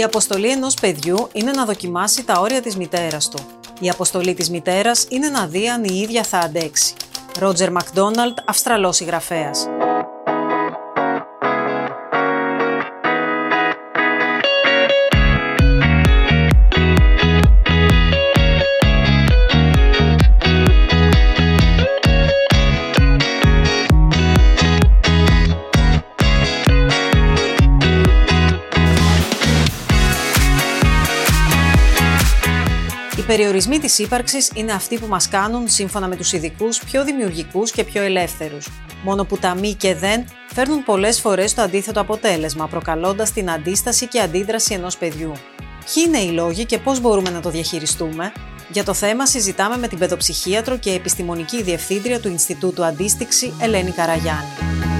[0.00, 3.38] Η αποστολή ενός παιδιού είναι να δοκιμάσει τα όρια της μητέρας του.
[3.80, 6.94] Η αποστολή της μητέρας είναι να δει αν η ίδια θα αντέξει.
[7.38, 9.68] Ρότζερ Μακδόναλτ, Αυστραλός συγγραφέας.
[33.30, 37.84] Περιορισμοί της ύπαρξης είναι αυτοί που μας κάνουν, σύμφωνα με τους ειδικούς, πιο δημιουργικούς και
[37.84, 38.68] πιο ελεύθερους.
[39.02, 44.06] Μόνο που τα μη και δεν φέρνουν πολλές φορές το αντίθετο αποτέλεσμα, προκαλώντας την αντίσταση
[44.06, 45.32] και αντίδραση ενός παιδιού.
[45.94, 48.32] Ποιοι είναι οι λόγοι και πώς μπορούμε να το διαχειριστούμε;
[48.68, 54.99] Για το θέμα συζητάμε με την παιδοψυχίατρο και επιστημονική διευθύντρια του Ινστιτούτου Αντίστοιξη, Ελένη Καραγιάννη.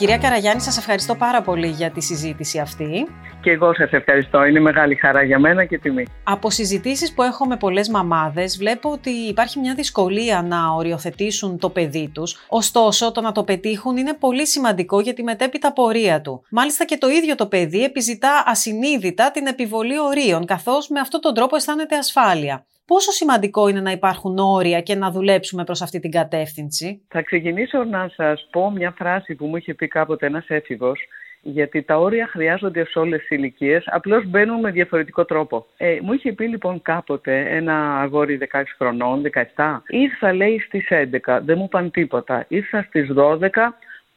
[0.00, 3.06] Κυρία Καραγιάννη, σας ευχαριστώ πάρα πολύ για τη συζήτηση αυτή.
[3.40, 4.44] Και εγώ σας ευχαριστώ.
[4.44, 6.06] Είναι μεγάλη χαρά για μένα και τιμή.
[6.24, 11.70] Από συζητήσεις που έχω με πολλές μαμάδες, βλέπω ότι υπάρχει μια δυσκολία να οριοθετήσουν το
[11.70, 12.36] παιδί τους.
[12.48, 16.42] Ωστόσο, το να το πετύχουν είναι πολύ σημαντικό για τη μετέπειτα πορεία του.
[16.50, 21.34] Μάλιστα και το ίδιο το παιδί επιζητά ασυνείδητα την επιβολή ορίων, καθώς με αυτόν τον
[21.34, 22.64] τρόπο αισθάνεται ασφάλεια.
[22.92, 27.84] Πόσο σημαντικό είναι να υπάρχουν όρια και να δουλέψουμε προς αυτή την κατεύθυνση; Θα ξεκινήσω
[27.84, 31.00] να σας πω μια φράση που μου είχε πει κάποτε ένας έφηβος
[31.42, 35.66] γιατί τα όρια χρειάζονται σε όλες τις ηλικίες, απλώς μπαίνουν με διαφορετικό τρόπο.
[35.76, 39.22] Ε, μου είχε πει λοιπόν κάποτε ένα αγόρι 16 χρονών,
[39.54, 40.86] 17, ήρθα λέει στις
[41.26, 42.44] 11, δεν μου πάνε τίποτα.
[42.48, 43.48] Ήρθα στις 12,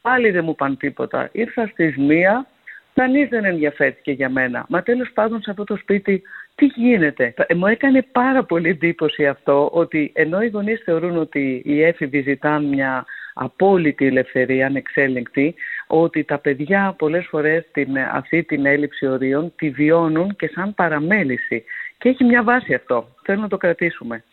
[0.00, 1.28] πάλι δεν μου πάνε τίποτα.
[1.32, 2.46] Ήρθα στις 1,
[2.94, 4.64] κανείς δεν ενδιαφέρθηκε για μένα.
[4.68, 6.22] Μα τέλος πάντων σε αυτό το σπίτι
[6.54, 11.62] τι γίνεται; Ε, μου έκανε πάρα πολύ εντύπωση αυτό ότι ενώ οι γονείς θεωρούν ότι
[11.64, 13.04] οι έφηβοι ζητάνε μια
[13.34, 15.54] απόλυτη ελευθερία, ανεξέλεγκτη,
[15.86, 21.64] ότι τα παιδιά πολλές φορές την, αυτή την έλλειψη ορίων τη βιώνουν και σαν παραμέληση.
[21.98, 23.08] Και έχει μια βάση αυτό.
[23.24, 24.24] Θέλω να το κρατήσουμε.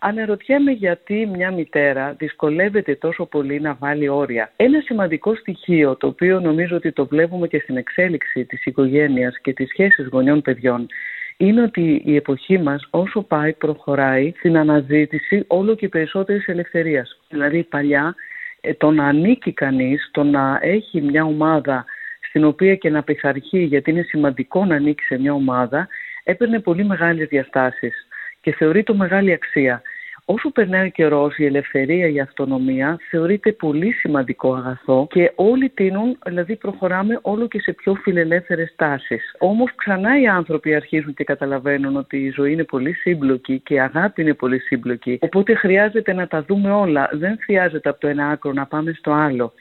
[0.00, 4.52] Αναρωτιέμαι γιατί μια μητέρα δυσκολεύεται τόσο πολύ να βάλει όρια.
[4.56, 9.52] Ένα σημαντικό στοιχείο, το οποίο νομίζω ότι το βλέπουμε και στην εξέλιξη της οικογένειας και
[9.52, 10.86] της σχέσης γονιών παιδιών,
[11.36, 17.20] είναι ότι η εποχή μας όσο πάει προχωράει στην αναζήτηση όλο και περισσότερης ελευθερίας.
[17.28, 18.14] Δηλαδή παλιά
[18.60, 21.84] ε, το να ανήκει κανείς, το να έχει μια ομάδα
[22.28, 25.88] στην οποία και να πειθαρχεί γιατί είναι σημαντικό να ανήκει σε μια ομάδα
[26.24, 28.06] έπαιρνε πολύ μεγάλες διαστάσεις
[28.40, 29.82] και θεωρεί το μεγάλη αξία.
[30.26, 36.18] Όσο περνάει ο καιρός, η ελευθερία, η αυτονομία θεωρείται πολύ σημαντικό αγαθό και όλοι τίνουν,
[36.24, 39.34] δηλαδή προχωράμε όλο και σε πιο φιλελεύθερες τάσεις.
[39.38, 43.80] Όμως ξανά οι άνθρωποι αρχίζουν και καταλαβαίνουν ότι η ζωή είναι πολύ σύμπλοκη και η
[43.80, 45.18] αγάπη είναι πολύ σύμπλοκη.
[45.20, 47.08] Οπότε χρειάζεται να τα δούμε όλα.
[47.12, 49.52] Δεν χρειάζεται από το ένα άκρο να πάμε στο άλλο.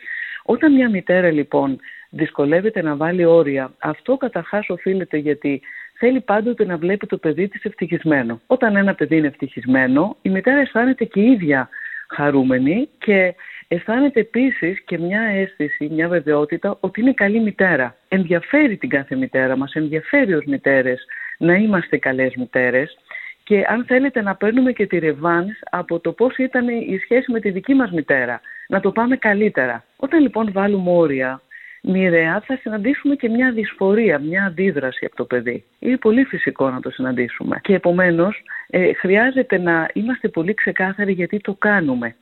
[0.43, 1.79] Όταν μια μητέρα λοιπόν
[2.09, 5.61] δυσκολεύεται να βάλει όρια, αυτό καταρχάς οφείλεται γιατί
[6.05, 8.41] θέλει πάντοτε να βλέπει το παιδί της ευτυχισμένο.
[8.47, 11.69] Όταν ένα παιδί είναι ευτυχισμένο, η μητέρα αισθάνεται και η ίδια
[12.07, 13.35] χαρούμενη και
[13.67, 17.95] αισθάνεται επίσης και μια αίσθηση, μια βεβαιότητα ότι είναι καλή μητέρα.
[18.07, 21.05] Ενδιαφέρει την κάθε μητέρα μας, ενδιαφέρει ως μητέρες
[21.37, 22.97] να είμαστε καλές μητέρες
[23.43, 27.39] και αν θέλετε να παίρνουμε και τη ρεβάνς από το πώς ήταν η σχέση με
[27.39, 29.83] τη δική μας μητέρα, να το πάμε καλύτερα.
[29.95, 31.41] Όταν λοιπόν βάλουμε όρια
[31.83, 35.63] μοιραία θα συναντήσουμε και μια δυσφορία, μια αντίδραση από το παιδί.
[35.79, 37.59] Είναι πολύ φυσικό να το συναντήσουμε.
[37.61, 42.15] Και επομένως ε, χρειάζεται να είμαστε πολύ ξεκάθαροι γιατί το κάνουμε.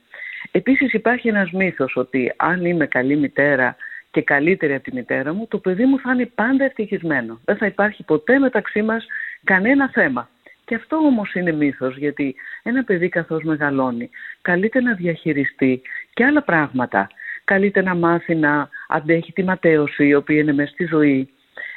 [0.50, 3.76] Επίσης υπάρχει ένας μύθος ότι αν είμαι καλή μητέρα
[4.10, 7.40] και καλύτερη από τη μητέρα μου, το παιδί μου θα είναι πάντα ευτυχισμένο.
[7.44, 9.06] Δεν θα υπάρχει ποτέ μεταξύ μας
[9.44, 10.28] κανένα θέμα.
[10.64, 14.10] Και αυτό όμως είναι μύθος, γιατί ένα παιδί καθώς μεγαλώνει
[14.42, 15.82] καλείται να διαχειριστεί
[16.14, 17.08] και άλλα πράγματα
[17.44, 21.28] καλείται να μάθει να αντέχει τη ματέωση η οποία είναι μέσα στη ζωή,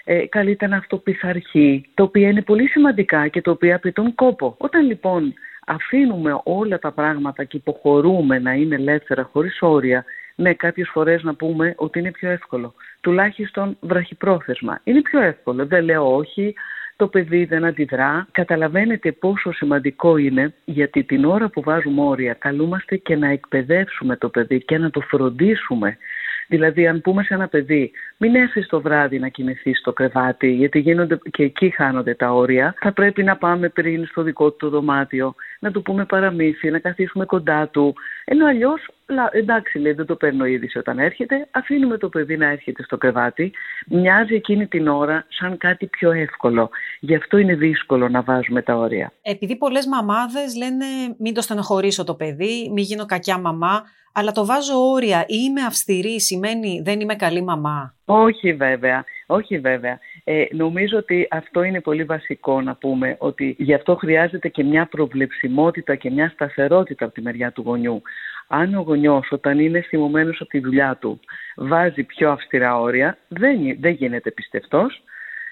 [0.03, 4.55] ε, καλείται να αυτοπιθαρχεί, τα οποία είναι πολύ σημαντικά και τα οποία απαιτούν κόπο.
[4.57, 5.33] Όταν λοιπόν
[5.65, 10.05] αφήνουμε όλα τα πράγματα και υποχωρούμε να είναι ελεύθερα χωρίς όρια,
[10.35, 12.73] ναι, κάποιες φορές να πούμε ότι είναι πιο εύκολο.
[13.01, 14.81] Τουλάχιστον βραχυπρόθεσμα.
[14.83, 15.65] Είναι πιο εύκολο.
[15.65, 16.55] Δεν λέω όχι,
[16.95, 18.27] το παιδί δεν αντιδρά.
[18.31, 24.29] Καταλαβαίνετε πόσο σημαντικό είναι γιατί την ώρα που βάζουμε όρια καλούμαστε και να εκπαιδεύσουμε το
[24.29, 25.97] παιδί και να το φροντίσουμε.
[26.47, 30.79] Δηλαδή αν πούμε σε ένα παιδί μην έρθεις το βράδυ να κοιμηθείς στο κρεβάτι γιατί
[30.79, 34.69] γίνονται και εκεί χάνονται τα όρια θα πρέπει να πάμε πριν στο δικό του το
[34.69, 37.95] δωμάτιο να του πούμε παραμύθι, να καθίσουμε κοντά του
[38.25, 38.87] ενώ αλλιώς
[39.31, 43.51] εντάξει λέει δεν το παίρνω είδηση όταν έρχεται, αφήνουμε το παιδί να έρχεται στο κρεβάτι,
[43.87, 46.69] μοιάζει εκείνη την ώρα σαν κάτι πιο εύκολο.
[46.99, 49.11] Γι' αυτό είναι δύσκολο να βάζουμε τα όρια.
[49.21, 50.85] Επειδή πολλές μαμάδες λένε
[51.17, 53.83] μην το στενοχωρήσω το παιδί, μην γίνω κακιά μαμά,
[54.17, 57.93] Αλλά το βάζω όρια ή είμαι αυστηρή σημαίνει δεν είμαι καλή μαμά.
[58.05, 59.03] Όχι βέβαια.
[59.27, 59.99] Όχι βέβαια.
[60.23, 64.85] Ε, νομίζω ότι αυτό είναι πολύ βασικό να πούμε ότι γι' αυτό χρειάζεται και μια
[64.85, 68.01] προβλεψιμότητα και μια σταθερότητα από τη μεριά του γονιού.
[68.47, 71.19] Αν ο γονιός όταν είναι θυμωμένος από τη δουλειά του
[71.55, 75.03] βάζει πιο αυστηρά όρια, δεν, δεν γίνεται πιστευτός.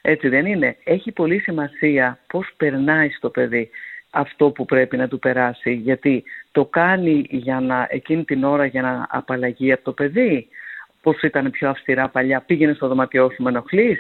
[0.02, 0.78] Έτσι δεν είναι.
[0.84, 3.70] Έχει πολύ σημασία πώς περνάει στο παιδί
[4.14, 5.72] αυτό που πρέπει να του περάσει.
[5.74, 10.48] Γιατί το κάνει για να, εκείνη την ώρα για να απαλλαγεί από το παιδί.
[11.02, 12.44] Πώς ήταν πιο αυστηρά παλιά.
[12.46, 14.00] Πήγαινε στο δωματιό σου με ενοχλείς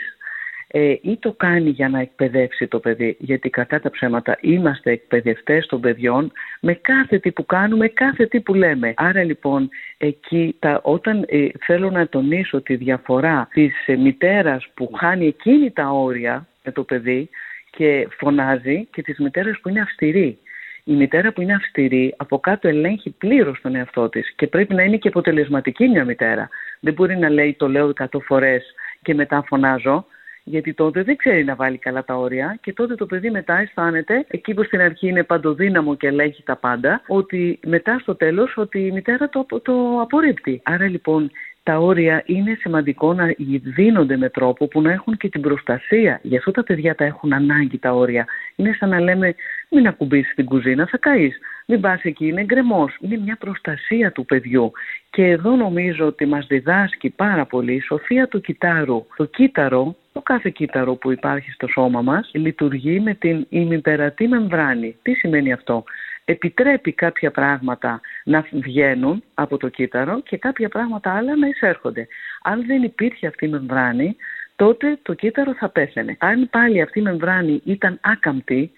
[0.75, 5.65] ε, ή το κάνει για να εκπαιδεύσει το παιδί, γιατί κατά τα ψέματα είμαστε εκπαιδευτές
[5.65, 8.93] των παιδιών με κάθε τι που κάνουμε, κάθε τι που λέμε.
[8.95, 14.91] Άρα λοιπόν εκεί τα, όταν ε, θέλω να τονίσω τη διαφορά της ε, μητέρας που
[14.95, 17.29] χάνει εκείνη τα όρια με το παιδί
[17.77, 20.37] και φωνάζει και της μητέρας που είναι αυστηρή.
[20.83, 24.83] Η μητέρα που είναι αυστηρή από κάτω ελέγχει πλήρως τον εαυτό της και πρέπει να
[24.83, 26.49] είναι και αποτελεσματική μια μητέρα.
[26.79, 28.63] Δεν μπορεί να λέει το λέω 100 φορές
[29.01, 30.05] και μετά φωνάζω
[30.43, 34.25] γιατί τότε δεν ξέρει να βάλει καλά τα όρια και τότε το παιδί μετά αισθάνεται,
[34.27, 38.79] εκεί που στην αρχή είναι παντοδύναμο και ελέγχει τα πάντα, ότι μετά στο τέλος ότι
[38.79, 40.61] η μητέρα το, το απορρίπτει.
[40.63, 41.31] Άρα λοιπόν
[41.63, 43.33] τα όρια είναι σημαντικό να
[43.63, 46.19] δίνονται με τρόπο που να έχουν και την προστασία.
[46.23, 48.25] Γι' αυτό τα παιδιά τα έχουν ανάγκη τα όρια.
[48.55, 49.35] Είναι σαν να λέμε
[49.69, 51.37] μην ακουμπήσεις την κουζίνα, θα καείς.
[51.67, 52.97] Μην πας εκεί, είναι γκρεμός.
[52.99, 54.71] Είναι μια προστασία του παιδιού.
[55.09, 59.05] Και εδώ νομίζω ότι μας διδάσκει πάρα πολύ η σοφία του κυτάρου.
[59.15, 64.95] Το κύτταρο, το κάθε κύτταρο που υπάρχει στο σώμα μας, λειτουργεί με την ημιπερατή μεμβράνη.
[65.01, 65.83] Τι σημαίνει αυτό;
[66.25, 72.07] Επιτρέπει κάποια πράγματα να βγαίνουν από το κύτταρο και κάποια πράγματα άλλα να εισέρχονται.
[72.43, 74.15] Αν δεν υπήρχε αυτή η μεμβράνη,
[74.55, 76.15] τότε το κύτταρο θα πέθαινε.
[76.19, 78.71] Αν πάλι αυτή η μεμβράνη ήταν άκαμπτη,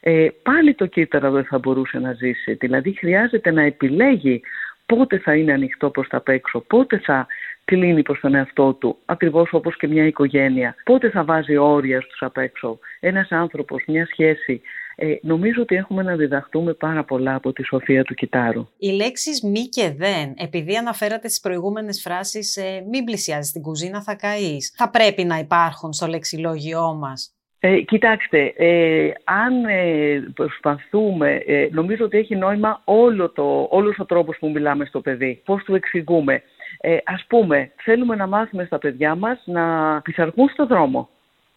[0.00, 2.52] ε, πάλι το κύτταρο δεν θα μπορούσε να ζήσει.
[2.52, 4.40] Δηλαδή χρειάζεται να επιλέγει
[4.86, 7.26] πότε θα είναι ανοιχτό προς τα έξω, πότε θα
[7.64, 12.22] κλείνει προς τον εαυτό του, ακριβώς όπως και μια οικογένεια, πότε θα βάζει όρια στους
[12.22, 12.78] απ' έξω.
[13.00, 14.60] Ένας άνθρωπος, μια σχέση
[15.00, 18.68] ε, νομίζω ότι έχουμε να διδαχτούμε πάρα πολλά από τη σοφία του κιτάρου.
[18.78, 24.02] Οι λέξεις μη και δεν, επειδή αναφέρατε στις προηγούμενες φράσεις ε, μην πλησιάζεις στην κουζίνα
[24.02, 27.34] θα καείς, θα πρέπει να υπάρχουν στο λεξιλόγιό μας.
[27.62, 34.04] Ε, κοιτάξτε, ε, αν ε, προσπαθούμε, ε, νομίζω ότι έχει νόημα όλο το, όλος ο
[34.04, 36.42] τρόπος που μιλάμε στο παιδί, πώς του εξηγούμε.
[36.80, 39.64] Ε, ας πούμε, θέλουμε να μάθουμε στα παιδιά μας να
[40.00, 41.08] πειθαρχούν στο δρόμο.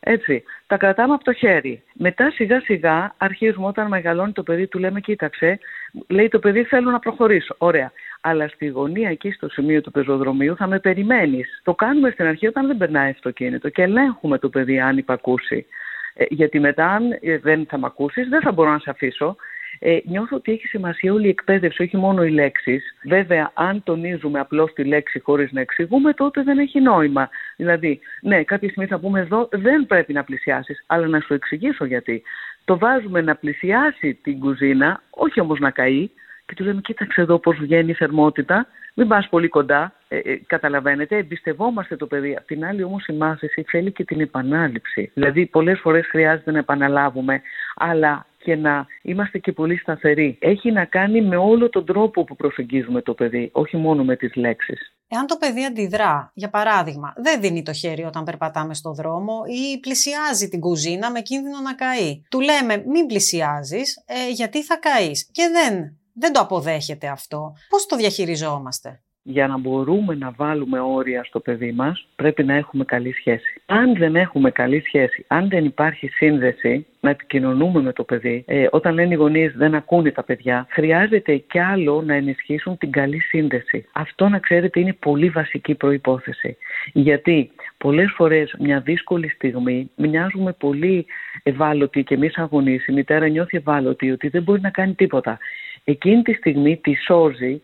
[0.06, 1.84] Έτσι, τα κρατάμε από το χέρι.
[1.94, 5.60] Μετά σιγά σιγά αρχίζουμε όταν μεγαλώνει το παιδί, του λέμε κοίταξε,
[6.08, 7.56] λέει το παιδί θέλω να προχωρήσω.
[7.58, 7.92] Ωραία.
[8.22, 11.62] Αλλά στη γωνία εκεί στο σημείο του πεζοδρομίου θα με περιμένεις.
[11.64, 15.66] Το κάνουμε στην αρχή όταν δεν περνάει αυτοκίνητο και ελέγχουμε το παιδί αν υπακούσει.
[16.14, 19.36] Ε, γιατί μετά αν ε, δεν θα με ακούσεις δεν θα μπορώ να σε αφήσω
[19.80, 22.96] ε, νιώθω ότι έχει σημασία όλη η εκπαίδευση, όχι μόνο οι λέξεις.
[23.04, 27.30] Βέβαια, αν τονίζουμε απλώς τη λέξη χωρίς να εξηγούμε, τότε δεν έχει νόημα.
[27.56, 31.86] Δηλαδή, ναι, κάποια στιγμή θα πούμε εδώ δεν πρέπει να πλησιάσεις, αλλά να σου εξηγήσω
[31.86, 32.24] γιατί.
[32.66, 36.10] Το βάζουμε να πλησιάσει την κουζίνα, όχι όμως να καεί,
[36.46, 39.94] και του λέμε: Κοίταξε εδώ πώς βγαίνει η θερμότητα, μην πας πολύ κοντά.
[40.08, 42.36] Ε, ε, καταλαβαίνετε, εμπιστευόμαστε το παιδί.
[42.36, 45.12] Απ' την άλλη, όμως, η μάθηση θέλει και την επανάληψη.
[45.14, 47.42] Δηλαδή, πολλές φορές χρειάζεται να επαναλάβουμε,
[47.76, 50.38] αλλά και να είμαστε και πολύ σταθεροί.
[50.42, 54.36] Έχει να κάνει με όλο τον τρόπο που προσεγγίζουμε το παιδί, όχι μόνο με τις
[54.36, 54.94] λέξεις.
[55.08, 59.80] Εάν το παιδί αντιδρά, για παράδειγμα, δεν δίνει το χέρι όταν περπατάμε στο δρόμο ή
[59.80, 62.22] πλησιάζει την κουζίνα με κίνδυνο να καεί.
[62.30, 67.54] Του λέμε μην πλησιάζεις ε, γιατί θα καείς και δεν, δεν το αποδέχεται αυτό.
[67.70, 72.84] Πώς το διαχειριζόμαστε; Για να μπορούμε να βάλουμε όρια στο παιδί μας πρέπει να έχουμε
[72.86, 73.53] καλή σχέση.
[73.66, 78.68] Αν δεν έχουμε καλή σχέση, αν δεν υπάρχει σύνδεση να επικοινωνούμε με το παιδί, ε,
[78.72, 83.20] όταν λένε οι γονείς δεν ακούνε τα παιδιά, χρειάζεται κι άλλο να ενισχύσουν την καλή
[83.20, 83.86] σύνδεση.
[83.92, 86.58] Αυτό να ξέρετε είναι πολύ βασική προϋπόθεση.
[86.94, 91.06] Γιατί πολλές φορές μια δύσκολη στιγμή μοιάζουμε πολύ
[91.44, 95.38] ευάλωτοι και εμείς αγωνείς, η μητέρα νιώθει ευάλωτη ότι δεν μπορεί να κάνει τίποτα.
[95.84, 97.62] Εκείνη τη στιγμή τη σώζει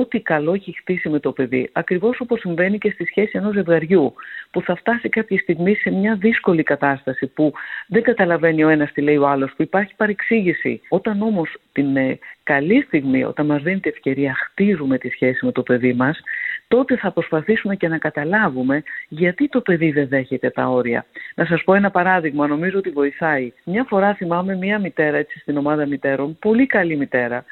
[0.00, 1.68] ό,τι καλό έχει χτίσει με το παιδί.
[1.72, 4.14] Ακριβώς όπως συμβαίνει και στη σχέση ενός ζευγαριού,
[4.50, 7.52] που θα φτάσει κάποια στιγμή σε μια δύσκολη κατάσταση, που
[7.88, 10.80] δεν καταλαβαίνει ο ένας τι λέει ο άλλος, που υπάρχει παρεξήγηση.
[10.88, 15.52] Όταν όμως την ε, καλή στιγμή, όταν μας δίνει την ευκαιρία, χτίζουμε τη σχέση με
[15.52, 16.20] το παιδί μας,
[16.68, 21.04] τότε θα προσπαθήσουμε και να καταλάβουμε γιατί το παιδί δεν δέχεται τα όρια.
[21.34, 23.52] Να σας πω ένα παράδειγμα, νομίζω ότι βοηθάει.
[23.64, 27.44] Μια φορά θυμάμαι μια μητέρα έτσι στην ομάδα μητέρων, πολύ καλή μητέρα,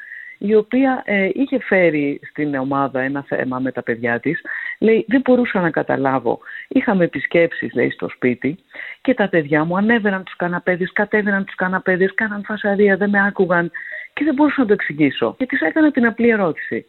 [0.43, 4.41] η οποία ε, είχε φέρει στην ομάδα ένα θέμα με τα παιδιά της.
[4.79, 6.39] Λέει, δεν μπορούσα να καταλάβω.
[6.67, 8.57] Είχαμε επισκέψεις, λέει, στο σπίτι
[9.01, 13.71] και τα παιδιά μου ανέβαιναν τους καναπέδες, κατέβαιναν τους καναπέδες, κάναν φασαρία, δεν με άκουγαν
[14.13, 15.35] και δεν μπορούσα να το εξηγήσω.
[15.37, 16.85] Και της έκανα την απλή ερώτηση.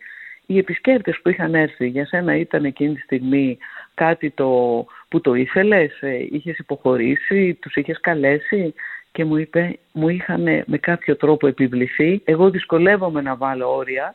[0.46, 3.58] οι επισκέπτες που είχαν έρθει για σένα ήταν εκείνη τη στιγμή
[3.94, 4.50] κάτι το
[5.08, 8.74] που το ήθελες, ε, είχες υποχωρήσει, τους είχες καλέσει;
[9.12, 12.20] Και μου είπε, μου είχαν με κάποιο τρόπο επιβληθεί.
[12.24, 14.14] Εγώ δυσκολεύομαι να βάλω όρια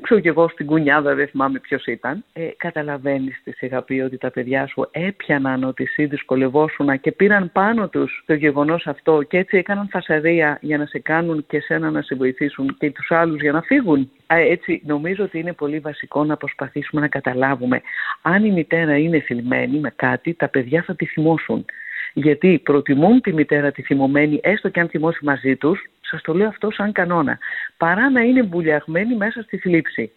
[0.00, 2.24] ξέρω κι εγώ στην κουνιάδα, δεν θυμάμαι ποιος ήταν.
[2.32, 7.88] Ε, Καταλαβαίνεις τη σιγά ότι τα παιδιά σου έπιαναν ότι εσύ δυσκολευόσουν και πήραν πάνω
[7.88, 12.02] τους το γεγονός αυτό και έτσι έκαναν φασαρία για να σε κάνουν και σένα να
[12.02, 14.10] σε βοηθήσουν και τους άλλους για να φύγουν.
[14.26, 17.80] Έτσι, νομίζω ότι είναι πολύ βασικό να προσπαθήσουμε να καταλάβουμε
[18.22, 21.64] αν η μητέρα είναι θυλμένη με κάτι, τα παιδιά θα τη θυμώσουν
[22.12, 26.48] γιατί προτιμούν τη μητέρα τη θυμωμένη, έστω και αν θυμώσει μαζί τους, σας το λέω
[26.48, 27.38] αυτό σαν κανόνα,
[27.76, 30.12] παρά να είναι μπουλιαγμένοι μέσα στη θλίψη.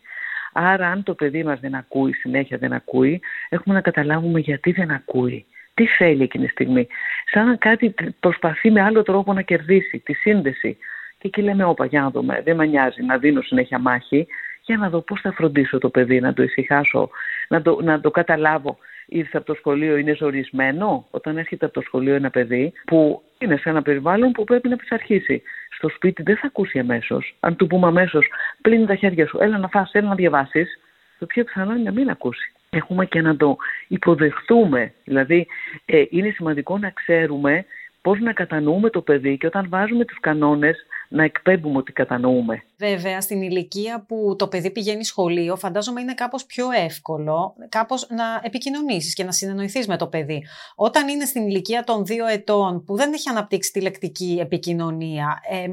[0.54, 4.92] Άρα, αν το παιδί μας δεν ακούει, συνέχεια δεν ακούει, έχουμε να καταλάβουμε γιατί δεν
[4.92, 5.46] ακούει.
[5.74, 6.88] Τι θέλει εκείνη τη στιγμή.
[7.32, 10.78] Σαν να κάτι προσπαθεί με άλλο τρόπο να κερδίσει, τη σύνδεση.
[11.18, 14.28] Και εκεί λέμε, όπα, για να δούμε, δεν με νοιάζει να δίνω συνέχεια μάχη,
[14.62, 17.10] για να δω πώς θα φροντίσω το παιδί, να το ησυχάσω,
[17.48, 21.08] να το, να το καταλάβω ήρθε από το σχολείο είναι ζορισμένο.
[21.12, 24.76] Όταν έρχεται από το σχολείο ένα παιδί που είναι σε ένα περιβάλλον που πρέπει να
[24.76, 25.42] πειθαρχήσει.
[25.70, 27.36] Στο σπίτι δεν θα ακούσει αμέσως.
[27.40, 28.28] Αν του πούμε αμέσως,
[28.62, 30.80] πλύνει τα χέρια σου, έλα να φας, έλα να διαβάσεις,
[31.20, 32.52] το πιο πιθανό είναι να μην ακούσει.
[32.70, 33.58] Έχουμε και να το
[33.88, 34.94] υποδεχτούμε.
[35.04, 35.48] Δηλαδή,
[35.86, 37.66] ε, είναι σημαντικό να ξέρουμε
[38.02, 42.64] πώς να κατανοούμε το παιδί και όταν βάζουμε τους κανόνες να εκπέμπουμε ότι κατανοούμε.
[42.78, 48.24] Βέβαια, στην ηλικία που το παιδί πηγαίνει σχολείο, φαντάζομαι είναι κάπως πιο εύκολο κάπως να
[48.44, 50.44] επικοινωνήσεις και να συνεννοηθείς με το παιδί.
[50.76, 55.68] Όταν είναι στην ηλικία των δύο ετών που δεν έχει αναπτύξει τη λεκτική επικοινωνία, ε,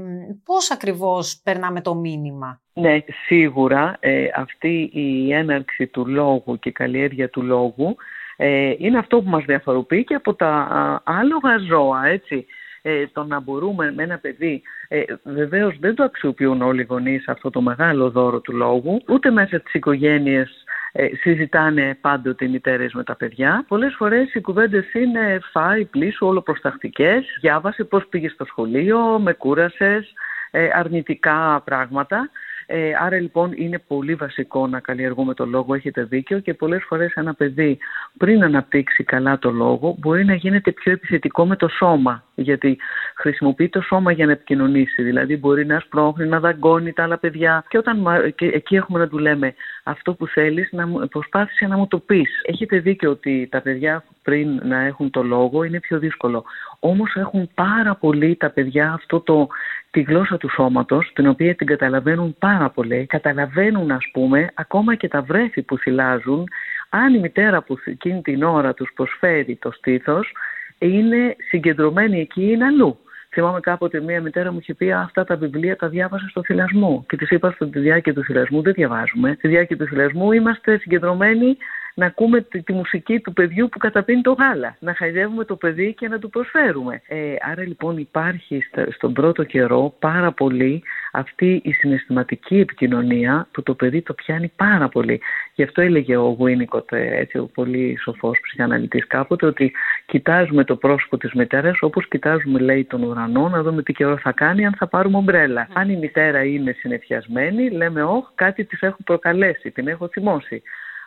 [0.45, 6.73] πώς ακριβώς περνάμε το μήνυμα; Ναι, σίγουρα ε, αυτή η έναρξη του λόγου και η
[6.73, 7.97] καλλιέργεια του λόγου
[8.37, 12.47] ε, είναι αυτό που μας διαφοροποιεί και από τα άλογα ζώα, έτσι.
[12.83, 17.29] Ε, το να μπορούμε με ένα παιδί, ε, βεβαίως δεν το αξιοποιούν όλοι οι γονείς
[17.29, 22.93] αυτό το μεγάλο δώρο του λόγου, ούτε μέσα στις οικογένειες ε, συζητάνε πάντοτε οι μητέρες
[22.93, 23.65] με τα παιδιά.
[23.69, 30.13] Πολλές φορές οι κουβέντες είναι φάει, πλήσου, ολοπροστακτικές, διάβασε πώς πήγε στο σχολείο, με κούρασες,
[30.51, 32.31] ε, αρνητικά πράγματα.
[32.75, 37.13] Ε, άρα λοιπόν είναι πολύ βασικό να καλλιεργούμε το λόγο, έχετε δίκιο και πολλές φορές
[37.15, 37.79] ένα παιδί
[38.19, 42.79] πριν αναπτύξει καλά το λόγο μπορεί να γίνεται πιο επιθετικό με το σώμα γιατί
[43.17, 45.03] χρησιμοποιεί το σώμα για να επικοινωνήσει.
[45.03, 49.09] Δηλαδή μπορεί να σπρώχνει, να δαγκώνει τα άλλα παιδιά και, όταν, και εκεί έχουμε να
[49.09, 52.31] του λέμε αυτό που θέλεις να προσπάθησε να μου το πεις.
[52.43, 56.45] Έχετε δίκιο ότι τα παιδιά πριν να έχουν το λόγο είναι πιο δύσκολο.
[56.79, 59.49] Όμως έχουν πάρα πολύ τα παιδιά αυτό το,
[59.91, 63.07] τη γλώσσα του σώματος, την οποία την καταλαβαίνουν πάρα πολύ.
[63.07, 66.49] Καταλαβαίνουν ας πούμε ακόμα και τα βρέφη που θυλάζουν,
[66.89, 70.33] αν η μητέρα που εκείνη την ώρα τους προσφέρει το στήθος,
[70.79, 72.99] είναι συγκεντρωμένη εκεί, είναι αλλού.
[73.35, 77.05] Θυμάμαι κάποτε μία μητέρα μου είχε πει αυτά τα βιβλία τα διάβασα στο θυλασμό.
[77.09, 79.35] Και της είπα στο τη διάρκεια του θυλασμού δεν διαβάζουμε.
[79.39, 81.57] Στη διάρκεια του θυλασμού είμαστε συγκεντρωμένοι
[81.95, 84.77] να ακούμε τη, τη, μουσική του παιδιού που καταπίνει το γάλα.
[84.79, 87.03] Να χαϊδεύουμε το παιδί και να του προσφέρουμε.
[87.07, 90.83] Ε, άρα λοιπόν υπάρχει στον πρώτο καιρό πάρα πολύ
[91.13, 95.21] αυτή η συναισθηματική επικοινωνία που το παιδί το πιάνει πάρα πολύ.
[95.55, 99.73] Γι' αυτό έλεγε ο Γουίνικοτ, ε, έτσι ο πολύ σοφός ψυχαναλυτής κάποτε, ότι
[100.07, 104.33] κοιτάζουμε το πρόσωπο της μητέρας όπως κοιτάζουμε λέει τον ουρανό να δούμε τι καιρό θα
[104.33, 105.69] κάνει αν θα πάρουμε ομπρέλα.
[105.73, 110.63] Αν η μητέρα είναι συνεφιασμένη λέμε όχι κάτι της έχω προκαλέσει, την έχω θυμώσει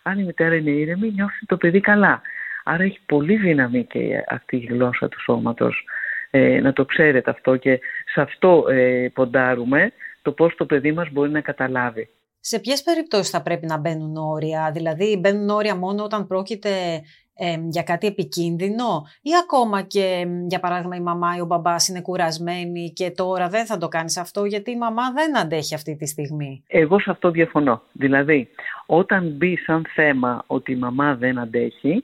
[0.08, 2.22] αν η μητέρα είναι ήρεμη, νιώθει το παιδί καλά.
[2.64, 5.86] Άρα έχει πολύ δύναμη και αυτή η γλώσσα του σώματος.
[6.30, 7.80] Ε, να το ξέρετε αυτό και
[8.14, 12.10] σε αυτό ε, ποντάρουμε το πώς το παιδί μας μπορεί να καταλάβει.
[12.40, 17.02] Σε ποιες περιπτώσεις θα πρέπει να μπαίνουν όρια, δηλαδή μπαίνουν όρια μόνο όταν πρόκειται
[17.70, 22.92] για κάτι επικίνδυνο ή ακόμα και για παράδειγμα η μαμά ή ο μπαμπάς είναι κουρασμένοι
[22.96, 26.64] και τώρα δεν θα το κάνεις αυτό γιατί η μαμά δεν αντέχει αυτή τη στιγμή;
[26.68, 27.82] Εγώ σε αυτό διαφωνώ.
[27.92, 28.48] Δηλαδή
[28.86, 32.04] όταν μπει σαν θέμα ότι η μαμά δεν αντέχει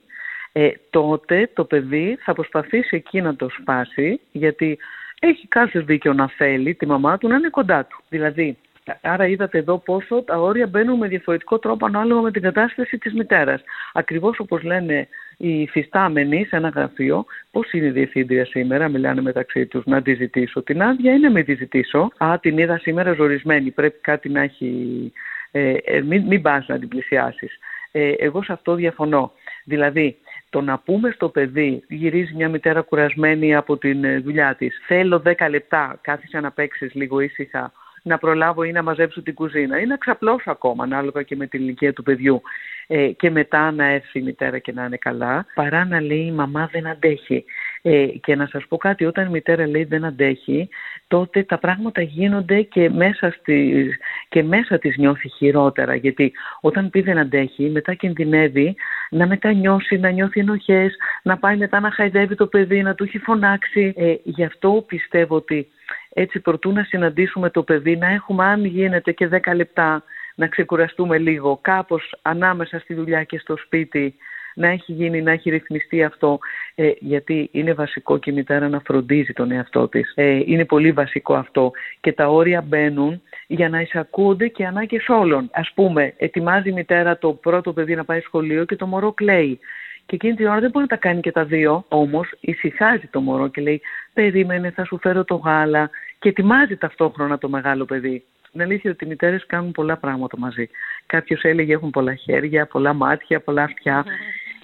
[0.52, 4.78] ε, τότε το παιδί θα προσπαθήσει εκεί να το σπάσει γιατί
[5.20, 8.02] έχει κάθε δίκιο να θέλει τη μαμά του να είναι κοντά του.
[8.08, 8.56] Δηλαδή
[9.00, 13.12] Άρα είδατε εδώ πόσο τα όρια μπαίνουν με διαφορετικό τρόπο ανάλογα με την κατάσταση της
[13.12, 13.62] μητέρας.
[13.92, 19.66] Ακριβώς όπως λένε οι φυστάμενοι σε ένα γραφείο, πώς είναι η διευθύντρια σήμερα, μιλάνε μεταξύ
[19.66, 22.10] τους να τη ζητήσω την άδεια ή να μην τη ζητήσω.
[22.18, 25.12] Α, την είδα σήμερα ζορισμένη, πρέπει κάτι να έχει...
[25.50, 27.58] Ε, ε, μην, μην πας να την πλησιάσεις.
[27.92, 29.32] Ε, εγώ σε αυτό διαφωνώ.
[29.64, 30.16] Δηλαδή,
[30.50, 35.22] το να πούμε στο παιδί, γυρίζει μια μητέρα κουρασμένη από την ε, δουλειά της, θέλω
[35.38, 37.72] 10 λεπτά, κάθισε να παίξεις λίγο ήσυχα,
[38.02, 41.60] να προλάβω ή να μαζέψω την κουζίνα ή να ξαπλώσω ακόμα ανάλογα και με την
[41.60, 42.42] ηλικία του παιδιού
[42.86, 46.32] ε, και μετά να έρθει η μητέρα και να είναι καλά παρά να λέει η
[46.32, 47.44] μαμά δεν αντέχει.
[47.84, 50.68] Ε, και να σας πω κάτι, όταν η μητέρα λέει δεν αντέχει,
[51.08, 53.88] τότε τα πράγματα γίνονται και μέσα, στη,
[54.28, 55.94] και μέσα της νιώθει χειρότερα.
[55.94, 58.74] Γιατί όταν πει δεν αντέχει, μετά κινδυνεύει
[59.10, 63.18] να μετανιώσει, να νιώθει ενοχές, να πάει μετά να χαϊδεύει το παιδί, να του έχει
[63.18, 63.92] φωνάξει.
[63.96, 65.68] Ε, γι' αυτό πιστεύω ότι
[66.12, 70.02] έτσι προτού να συναντήσουμε το παιδί, να έχουμε αν γίνεται και 10 λεπτά
[70.34, 74.14] να ξεκουραστούμε λίγο κάπως ανάμεσα στη δουλειά και στο σπίτι
[74.54, 76.38] να έχει γίνει, να έχει ρυθμιστεί αυτό
[76.74, 80.12] ε, γιατί είναι βασικό και η μητέρα να φροντίζει τον εαυτό της.
[80.14, 85.50] Ε, είναι πολύ βασικό αυτό και τα όρια μπαίνουν για να εισακούνται και ανάγκες όλων.
[85.52, 89.58] Ας πούμε, ετοιμάζει η μητέρα το πρώτο παιδί να πάει σχολείο και το μωρό κλαίει.
[90.06, 93.20] Και εκείνη την ώρα δεν μπορεί να τα κάνει και τα δύο, όμως ησυχάζει το
[93.20, 93.80] μωρό και λέει
[94.12, 95.90] «Περίμενε, θα σου φέρω το γάλα»
[96.22, 98.24] και ετοιμάζει ταυτόχρονα το μεγάλο παιδί.
[98.52, 100.68] Είναι αλήθεια ότι οι μητέρες κάνουν πολλά πράγματα μαζί.
[101.06, 104.04] Κάποιος έλεγε έχουν πολλά χέρια, πολλά μάτια, πολλά αυτιά.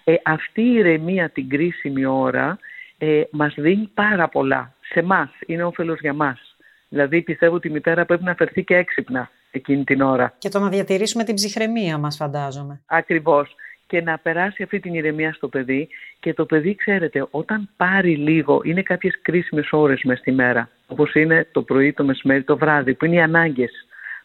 [0.05, 2.59] Ε, αυτή η ηρεμία την κρίσιμη ώρα
[2.99, 4.75] ε, μας δίνει πάρα πολλά.
[4.81, 6.57] Σε εμά είναι όφελος για μας.
[6.89, 10.35] Δηλαδή πιστεύω ότι η μητέρα πρέπει να φερθεί και έξυπνα εκείνη την ώρα.
[10.39, 12.81] Και το να διατηρήσουμε την ψυχραιμία μας φαντάζομαι.
[12.87, 13.55] Ακριβώς.
[13.89, 15.89] Και να περάσει αυτή την ηρεμία στο παιδί
[16.21, 21.15] και το παιδί ξέρετε όταν πάρει λίγο είναι κάποιες κρίσιμες ώρες μες στη μέρα όπως
[21.15, 23.71] είναι το πρωί, το μεσημέρι, το βράδυ που είναι οι ανάγκες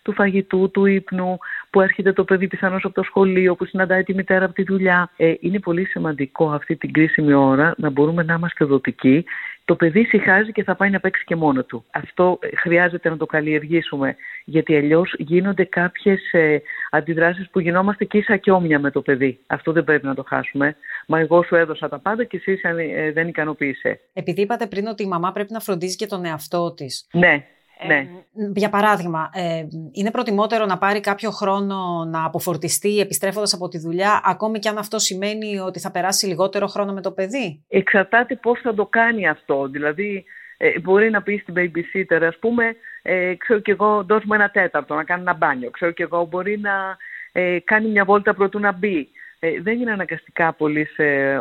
[0.03, 1.37] του φαγητού, του ύπνου,
[1.69, 5.09] που έρχεται το παιδί πιθανώς από το σχολείο, που συναντάει τη μητέρα από τη δουλειά.
[5.17, 9.25] Ε, είναι πολύ σημαντικό αυτή την κρίσιμη ώρα να μπορούμε να είμαστε δοτικοί.
[9.65, 11.85] Το παιδί συχάζει και θα πάει να παίξει και μόνο του.
[11.91, 14.15] Αυτό ε, χρειάζεται να το καλλιεργήσουμε,
[14.45, 19.39] γιατί αλλιώς γίνονται κάποιες ε, αντιδράσεις που γινόμαστε και ίσα και όμοια με το παιδί.
[19.47, 20.75] Αυτό δεν πρέπει να το χάσουμε.
[21.07, 22.59] Μα εγώ σου έδωσα τα πάντα και εσύ
[22.95, 23.99] ε, δεν ικανοποίησε.
[24.13, 27.07] Επειδή είπατε πριν ότι η μαμά πρέπει να φροντίζει και τον εαυτό της.
[27.11, 27.45] Ναι.
[27.87, 28.07] Ναι.
[28.55, 34.21] για παράδειγμα, ε, είναι προτιμότερο να πάρει κάποιο χρόνο να αποφορτιστεί επιστρέφοντας από τη δουλειά,
[34.23, 38.59] ακόμη και αν αυτό σημαίνει ότι θα περάσει λιγότερο χρόνο με το παιδί; Εξαρτάται πώς
[38.59, 39.67] θα το κάνει αυτό.
[39.67, 40.23] Δηλαδή,
[40.57, 44.49] ε, μπορεί να πει στην babysitter, ας πούμε, ε, ξέρω κι εγώ, δώσ' μου ένα
[44.49, 45.69] τέταρτο να κάνει ένα μπάνιο.
[45.69, 46.97] Ξέρω κι εγώ, μπορεί να
[47.31, 49.09] ε, κάνει μια βόλτα πρωτού να μπει.
[49.39, 50.87] Ε, δεν είναι αναγκαστικά πολύ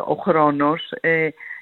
[0.07, 0.93] ο χρόνος.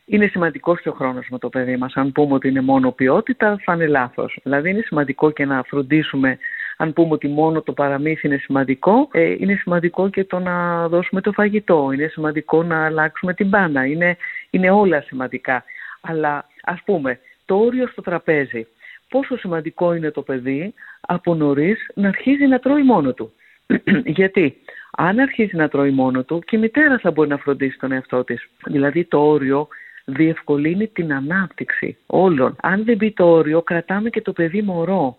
[0.06, 1.94] Ε, είναι σημαντικό και ο χρόνος με το παιδί μας.
[1.96, 4.40] Αν πούμε ότι είναι μόνο ποιότητα, θα είναι λάθος.
[4.44, 6.38] Δηλαδή είναι σημαντικό και να φροντίσουμε,
[6.78, 11.22] αν πούμε ότι μόνο το παραμύθι είναι σημαντικό, ε, είναι σημαντικό και το να δώσουμε
[11.22, 14.18] το φαγητό, είναι σημαντικό να αλλάξουμε την μπάνα, είναι,
[14.50, 15.64] είναι όλα σημαντικά.
[16.02, 18.68] Αλλά ας πούμε, το όριο στο τραπέζι,
[19.10, 23.34] πόσο σημαντικό είναι το παιδί από νωρίς να αρχίζει να τρώει μόνο του;
[24.20, 24.58] Γιατί
[24.92, 28.24] αν αρχίζει να τρώει μόνο του και η μητέρα θα μπορεί να φροντίσει τον εαυτό
[28.24, 28.50] της.
[28.66, 29.68] Δηλαδή το όριο
[30.14, 32.56] διευκολύνει την ανάπτυξη όλων.
[32.62, 35.18] Αν δεν μπει το όριο, κρατάμε και το παιδί μωρό,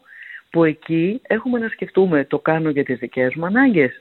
[0.50, 3.92] που εκεί έχουμε να σκεφτούμε το κάνω για τις δικές μου ανάγκες.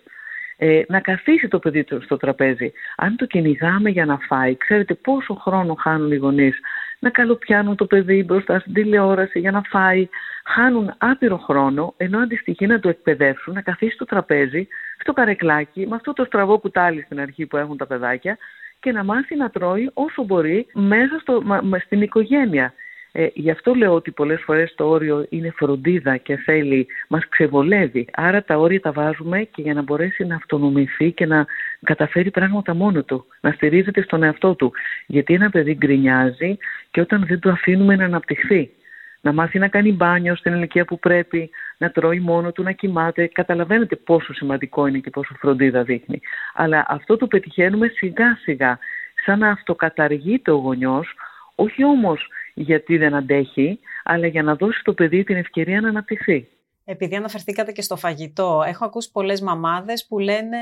[0.58, 2.72] Ε, να καθίσει το παιδί στο τραπέζι.
[2.98, 6.60] Αν το κυνηγάμε για να φάει, ξέρετε πόσο χρόνο χάνουν οι γονείς
[7.00, 10.10] να καλοπιάνουν το παιδί μπροστά στην τηλεόραση για να φάει.
[10.46, 14.68] Χάνουν άπειρο χρόνο, ενώ αντιστοιχεί να το εκπαιδεύσουν, να καθίσει στο τραπέζι,
[15.00, 18.38] στο καρεκλάκι, με αυτό το στραβό κουτάλι στην αρχή που έχουν τα παιδάκια
[18.82, 21.44] και να μάθει να τρώει όσο μπορεί μέσα στο,
[21.86, 22.74] στην οικογένεια.
[23.14, 28.08] Ε, γι' αυτό λέω ότι πολλές φορές το όριο είναι φροντίδα και θέλει, μας ξεβολεύει.
[28.14, 31.46] Άρα τα όρια τα βάζουμε και για να μπορέσει να αυτονομηθεί και να
[31.84, 34.72] καταφέρει πράγματα μόνο του, να στηρίζεται στον εαυτό του.
[35.08, 36.58] Γιατί ένα παιδί γκρινιάζει
[36.92, 38.72] και όταν δεν το αφήνουμε να αναπτυχθεί
[39.22, 43.28] να μάθει να κάνει μπάνιο στην ηλικία που πρέπει, να τρώει μόνο του, να κοιμάται.
[43.28, 46.20] Καταλαβαίνετε πόσο σημαντικό είναι και πόσο φροντίδα δείχνει.
[46.54, 48.80] Αλλά αυτό το πετυχαίνουμε σιγά σιγά,
[49.26, 51.14] σαν να αυτοκαταργείται ο γονιός,
[51.56, 56.48] όχι όμως γιατί δεν αντέχει, αλλά για να δώσει το παιδί την ευκαιρία να αναπτυχθεί.
[56.86, 60.58] Επειδή αναφερθήκατε και στο φαγητό, έχω ακούσει πολλές μαμάδες που λένε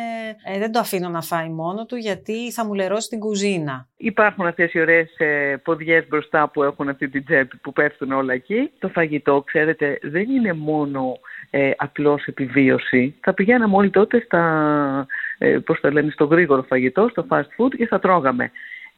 [0.46, 3.88] ε, δεν το αφήνω να φάει μόνο του γιατί θα μου λερώσει την κουζίνα.
[3.98, 8.34] Υπάρχουν αυτές οι ωραίες ε, ποδιές μπροστά που έχουν αυτή την τσέπη που πέφτουν όλα
[8.34, 8.72] εκεί.
[8.80, 13.16] Το φαγητό, ξέρετε, δεν είναι μόνο ε, απλώς επιβίωση.
[13.22, 17.76] Θα πηγαίναμε όλοι τότε στα, ε, πώς το λένε, στο γρήγορο φαγητό, στο fast food
[17.78, 18.52] και θα τρώγαμε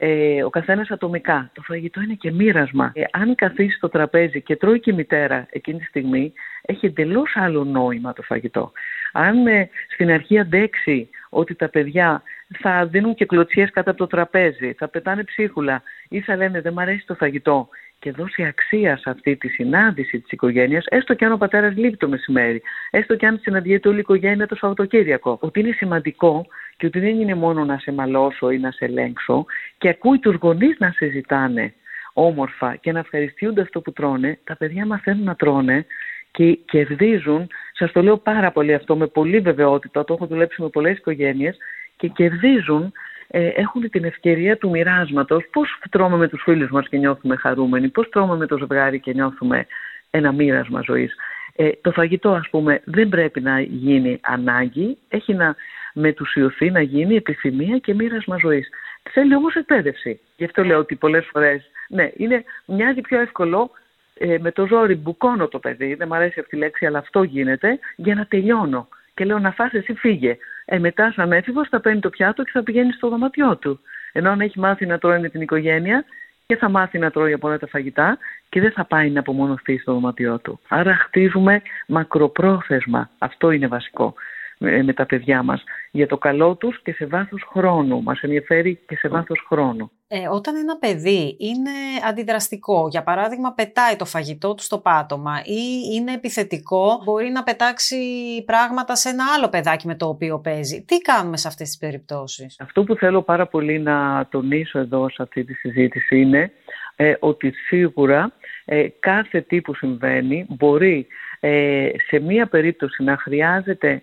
[0.03, 1.49] ε, ο καθένας ατομικά.
[1.53, 2.91] Το φαγητό είναι και μοίρασμα.
[2.95, 7.31] Ε, αν καθίσει στο τραπέζι και τρώει και η μητέρα εκείνη τη στιγμή, έχει εντελώς
[7.35, 8.71] άλλο νόημα το φαγητό.
[9.11, 12.21] Αν ε, στην αρχή αντέξει ότι τα παιδιά
[12.59, 16.73] θα δίνουν και κλωτσιές κάτω από το τραπέζι, θα πετάνε ψίχουλα ή θα λένε δεν
[16.73, 17.69] μ' αρέσει το φαγητό
[18.01, 21.97] και δώσει αξία σε αυτή τη συνάντηση της οικογένειας, έστω και αν ο πατέρας λείπει
[21.97, 25.37] το μεσημέρι, έστω και αν συναντιέται όλη η οικογένεια το Σαββατοκύριακο.
[25.41, 26.45] Ότι είναι σημαντικό
[26.77, 29.45] και ότι δεν είναι μόνο να σε μαλώσω ή να σε ελέγξω
[29.77, 31.73] και ακούει τους γονείς να συζητάνε
[32.13, 35.85] όμορφα και να ευχαριστούνται αυτό που τρώνε, τα παιδιά μαθαίνουν να τρώνε
[36.31, 40.69] και κερδίζουν, σας το λέω πάρα πολύ αυτό με πολύ βεβαιότητα, το έχω δουλέψει με
[40.69, 41.57] πολλές οικογένειες
[41.95, 42.91] και κερδίζουν
[43.33, 45.43] ε, έχουν την ευκαιρία του μοιράσματος.
[45.51, 49.13] Πώς τρώμε με τους φίλους μας και νιώθουμε χαρούμενοι, πώς τρώμε με το ζευγάρι και
[49.13, 49.65] νιώθουμε
[50.11, 51.15] ένα μοίρασμα ζωής;
[51.55, 55.55] Ε, το φαγητό, ας πούμε, δεν πρέπει να γίνει ανάγκη, έχει να
[55.93, 58.69] μετουσιωθεί, να γίνει επιθυμία και μοίρασμα ζωής.
[59.09, 60.19] Θέλει όμως εκπαίδευση.
[60.37, 63.71] Γι' αυτό λέω ότι πολλές φορές, ναι, είναι, μοιάζει πιο εύκολο
[64.13, 67.23] ε, με το ζόρι μπουκώνω το παιδί, δεν μου αρέσει αυτή η λέξη, αλλά αυτό
[67.23, 68.87] γίνεται, για να τελειώνω.
[69.13, 70.37] Και λέω να φας εσύ φύγε.
[70.65, 73.79] Ε, μετά σαν έφηβος θα παίρνει το πιάτο και θα πηγαίνει στο δωμάτιό του.
[74.11, 76.05] Ενώ αν έχει μάθει να τρώει με την οικογένεια
[76.45, 78.17] και θα μάθει να τρώει από όλα τα φαγητά
[78.49, 80.59] και δεν θα πάει να απομονωθεί στο δωμάτιό του.
[80.67, 83.09] Άρα χτίζουμε μακροπρόθεσμα.
[83.17, 84.13] Αυτό είναι βασικό
[84.61, 88.03] με τα παιδιά μας για το καλό τους και σε βάθος χρόνου.
[88.03, 89.91] Μας ενδιαφέρει και σε βάθος χρόνου.
[90.07, 91.71] Ε, όταν ένα παιδί είναι
[92.07, 97.97] αντιδραστικό, για παράδειγμα πετάει το φαγητό του στο πάτωμα ή είναι επιθετικό, μπορεί να πετάξει
[98.45, 100.85] πράγματα σε ένα άλλο παιδάκι με το οποίο παίζει.
[100.87, 105.21] Τι κάνουμε σε αυτές τις περιπτώσεις; Αυτό που θέλω πάρα πολύ να τονίσω εδώ σε
[105.21, 106.51] αυτή τη συζήτηση είναι
[106.95, 108.33] ε, ότι σίγουρα
[108.65, 111.07] ε, κάθε τι που συμβαίνει μπορεί
[111.39, 114.01] ε, σε μία περίπτωση να χρειάζεται ε,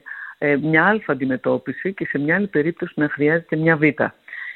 [0.61, 3.83] μια αλφα αντιμετώπιση και σε μια άλλη περίπτωση να χρειάζεται μια β.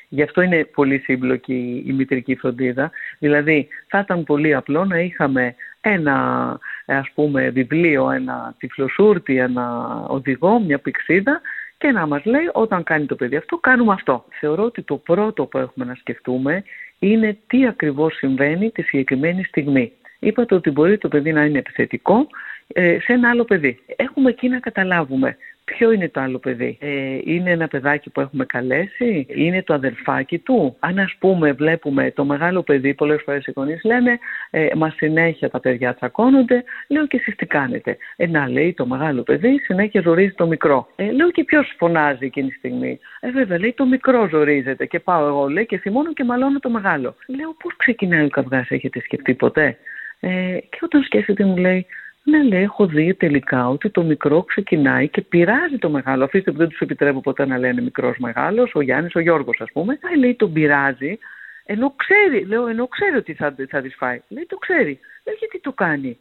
[0.09, 2.91] Γι' αυτό είναι πολύ σύμπλοκη η μητρική φροντίδα.
[3.19, 10.61] Δηλαδή, θα ήταν πολύ απλό να είχαμε ένα ας πούμε, βιβλίο, ένα τυφλοσούρτι, ένα οδηγό,
[10.61, 11.41] μια πηξίδα
[11.79, 14.25] και να μας λέει όταν κάνει το παιδί αυτό, κάνουμε αυτό.
[14.41, 16.63] Θεωρώ ότι το πρώτο που έχουμε να σκεφτούμε
[16.99, 19.93] είναι τι ακριβώς συμβαίνει τη συγκεκριμένη στιγμή.
[20.19, 22.27] Είπατε ότι μπορεί το παιδί να είναι επιθετικό
[22.67, 23.79] ε, σε ένα άλλο παιδί.
[23.97, 25.37] Έχουμε εκεί να καταλάβουμε
[25.77, 30.39] Ποιο είναι το άλλο παιδί; Ε, είναι ένα παιδάκι που έχουμε καλέσει, είναι το αδελφάκι
[30.39, 34.19] του; Αν ας πούμε βλέπουμε το μεγάλο παιδί, πολλές φορές οι γονείς λένε
[34.51, 38.87] ε, μα συνέχεια τα παιδιά τσακώνονται, λέω και εσείς τι κάνετε; Ε, να λέει το
[38.87, 40.89] μεγάλο παιδί συνέχεια ζορίζει το μικρό.
[40.97, 45.01] Ε, λέω και ποιος φωνάζει εκείνη τη στιγμή; Ε, βέβαια λέει το μικρό ζορίζεται και
[45.01, 47.15] πάω εγώ λέει και θυμώνω και μαλώνω το μεγάλο.
[47.27, 49.77] Λέω πώς ξεκινάει ο καυγάς, έχετε σκεφτεί ποτέ;
[50.21, 51.87] Ε, και όταν σκέφτεται μου λέει
[52.25, 56.25] ναι, λέει, έχω δει τελικά ότι το μικρό ξεκινάει και πειράζει το μεγάλο.
[56.25, 59.69] Αφήστε που δεν τους επιτρέπω ποτέ να λένε μικρός μεγάλος, ο Γιάννης, ο Γιώργος, ας
[59.73, 59.99] πούμε.
[60.13, 61.19] Ε, λέει, τον πειράζει,
[61.67, 64.21] ενώ ξέρει, λέω, ενώ ξέρει ότι θα, θα της φάει.
[64.29, 65.01] Λέει, το ξέρει.
[65.25, 66.19] Λέει, γιατί το κάνει;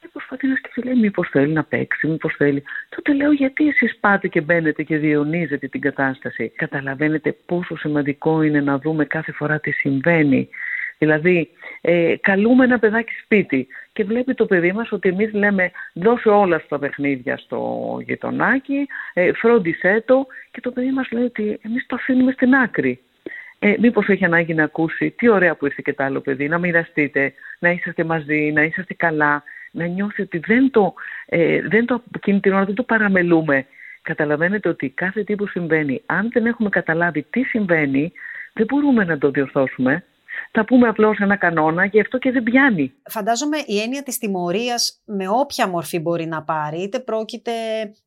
[0.00, 2.62] Ε, προσπαθεί να σκεφτεί, λέει, μήπως θέλει να παίξει, μήπως θέλει.
[2.88, 8.60] Τότε λέω, γιατί εσείς πάτε και μπαίνετε και διαιωνίζετε την κατάσταση; Καταλαβαίνετε πόσο σημαντικό είναι
[8.60, 10.48] να δούμε κάθε φορά τι συμβαίνει.
[10.98, 16.28] Δηλαδή, ε, καλούμε ένα παιδάκι σπίτι και βλέπει το παιδί μας ότι εμείς λέμε δώσε
[16.28, 21.86] όλα στα παιχνίδια στο γειτονάκι, ε, φρόντισέ το και το παιδί μας λέει ότι εμείς
[21.86, 23.00] το αφήνουμε στην άκρη.
[23.58, 26.58] Ε, μήπως έχει ανάγκη να ακούσει τι ωραία που ήρθε και το άλλο παιδί, να
[26.58, 30.94] μοιραστείτε, να είσαστε μαζί, να είσαστε καλά, να νιώσει ότι δεν το,
[31.26, 33.66] ε, δεν το, εκείνη την ώρα δεν το παραμελούμε.
[34.02, 38.12] Καταλαβαίνετε ότι κάθε τι που συμβαίνει, αν δεν έχουμε καταλάβει τι συμβαίνει,
[38.52, 40.04] δεν μπορούμε να το διορθώσουμε
[40.56, 42.92] θα πούμε απλώς ένα κανόνα και αυτό και δεν πιάνει.
[43.10, 47.52] Φαντάζομαι η έννοια της τιμωρίας με όποια μορφή μπορεί να πάρει, είτε πρόκειται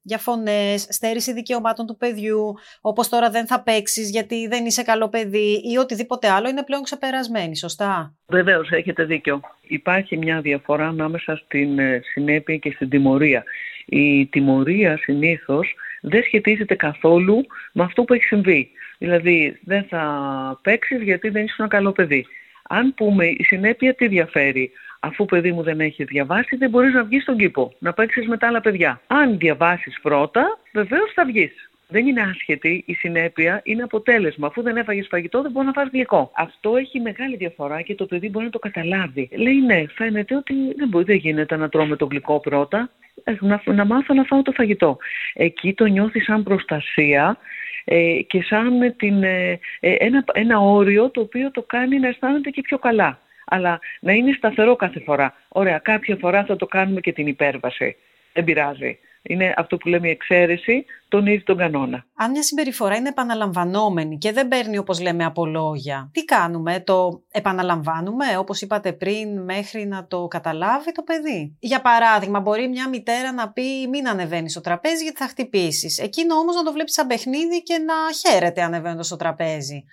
[0.01, 5.09] για φωνές, στέρηση δικαιωμάτων του παιδιού, όπως τώρα δεν θα παίξεις γιατί δεν είσαι καλό
[5.09, 9.41] παιδί ή οτιδήποτε άλλο, είναι πλέον ξεπερασμένη, σωστά; Βεβαίως, έχετε δίκιο.
[9.61, 13.43] Υπάρχει μια διαφορά ανάμεσα στην ε, συνέπεια και στην τιμωρία.
[13.85, 18.71] Η τιμωρία συνήθως δεν σχετίζεται καθόλου με αυτό που έχει συμβεί.
[18.97, 22.25] Δηλαδή δεν θα παίξεις γιατί δεν είσαι ένα καλό παιδί.
[22.69, 27.03] Αν πούμε η συνέπεια τι διαφέρει; Αφού παιδί μου δεν έχει διαβάσει δεν μπορείς να
[27.03, 29.01] βγεις στον κήπο, να παίξεις με τα άλλα παιδιά.
[29.07, 31.69] Αν διαβάσεις πρώτα βεβαίως θα βγεις.
[31.89, 34.47] Δεν είναι άσχετη η συνέπεια, είναι αποτέλεσμα.
[34.47, 36.31] Αφού δεν έφαγες φαγητό, δεν μπορείς να φας γλυκό.
[36.35, 39.29] Αυτό έχει μεγάλη διαφορά και το παιδί μπορεί να το καταλάβει.
[39.35, 42.89] Λέει ναι, φαίνεται ότι δεν μπορεί, δεν γίνεται να τρώμε το γλυκό πρώτα.
[43.27, 44.97] Ε, να, να μάθω να φάω το φαγητό.
[45.33, 47.37] Εκεί το νιώθεις σαν προστασία
[47.83, 52.49] ε, και σαν την, ε, ε, ένα, ένα όριο το οποίο το κάνει να αισθάνεται
[52.49, 53.19] και πιο καλά.
[53.45, 55.33] Αλλά να είναι σταθερό κάθε φορά.
[55.47, 57.95] Ωραία, κάποια φορά θα το κάνουμε και την υπέρβαση.
[58.33, 62.05] Δεν πειράζει είναι αυτό που λέμε η εξαίρεση, τονίζει τον κανόνα.
[62.15, 67.23] Αν μια συμπεριφορά είναι επαναλαμβανόμενη και δεν παίρνει όπως λέμε από λόγια, τι κάνουμε, το
[67.31, 73.31] επαναλαμβάνουμε όπως είπατε πριν μέχρι να το καταλάβει το παιδί; Για παράδειγμα μπορεί μια μητέρα
[73.31, 75.97] να πει μην ανεβαίνεις στο τραπέζι γιατί θα χτυπήσεις.
[75.97, 79.85] Εκείνο όμως να το βλέπει σαν παιχνίδι και να χαίρεται ανεβαίνοντας στο τραπέζι.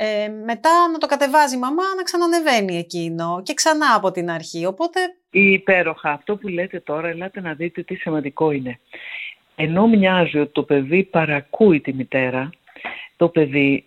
[0.00, 4.66] Ε, μετά να το κατεβάζει η μαμά να ξανανεβαίνει εκείνο και ξανά από την αρχή.
[4.66, 5.00] Οπότε...
[5.30, 6.10] Υπέροχα.
[6.10, 8.78] Αυτό που λέτε τώρα, ελάτε να δείτε τι σημαντικό είναι.
[9.56, 12.50] Ενώ μοιάζει ότι το παιδί παρακούει τη μητέρα,
[13.16, 13.84] το παιδί,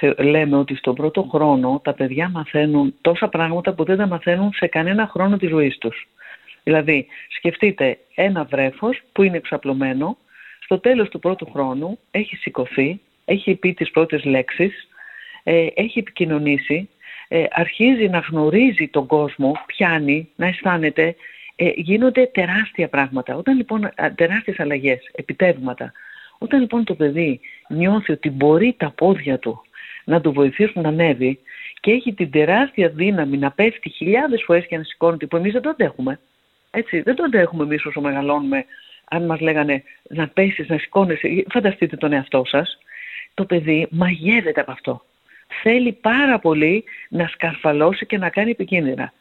[0.00, 4.52] ε, λέμε ότι στον πρώτο χρόνο τα παιδιά μαθαίνουν τόσα πράγματα που δεν τα μαθαίνουν
[4.52, 6.08] σε κανένα χρόνο της ζωής τους.
[6.62, 10.16] Δηλαδή, σκεφτείτε ένα βρέφος που είναι εξαπλωμένο,
[10.60, 14.88] στο τέλος του πρώτου χρόνου έχει σηκωθεί, έχει πει τις πρώτες λέξεις,
[15.44, 16.88] ε, έχει επικοινωνήσει,
[17.28, 21.16] ε, αρχίζει να γνωρίζει τον κόσμο, πιάνει, να αισθάνεται,
[21.56, 23.36] ε, γίνονται τεράστια πράγματα.
[23.36, 25.92] Όταν λοιπόν, τεράστιες αλλαγές, επιτεύγματα.
[26.38, 29.62] Όταν λοιπόν το παιδί νιώθει ότι μπορεί τα πόδια του
[30.04, 31.38] να του βοηθήσουν να ανέβει
[31.80, 35.62] και έχει την τεράστια δύναμη να πέφτει χιλιάδες φορές και να σηκώνεται που εμείς δεν
[35.62, 36.20] το αντέχουμε.
[36.70, 38.64] Έτσι, δεν το αντέχουμε εμείς όσο μεγαλώνουμε
[39.10, 42.78] αν μας λέγανε να πέσεις, να σηκώνεσαι, φανταστείτε τον εαυτό σας,
[43.34, 45.02] το παιδί μαγεύεται από αυτό.
[45.62, 49.12] Θέλει πάρα πολύ να σκαρφαλώσει και να κάνει επικίνδυνα.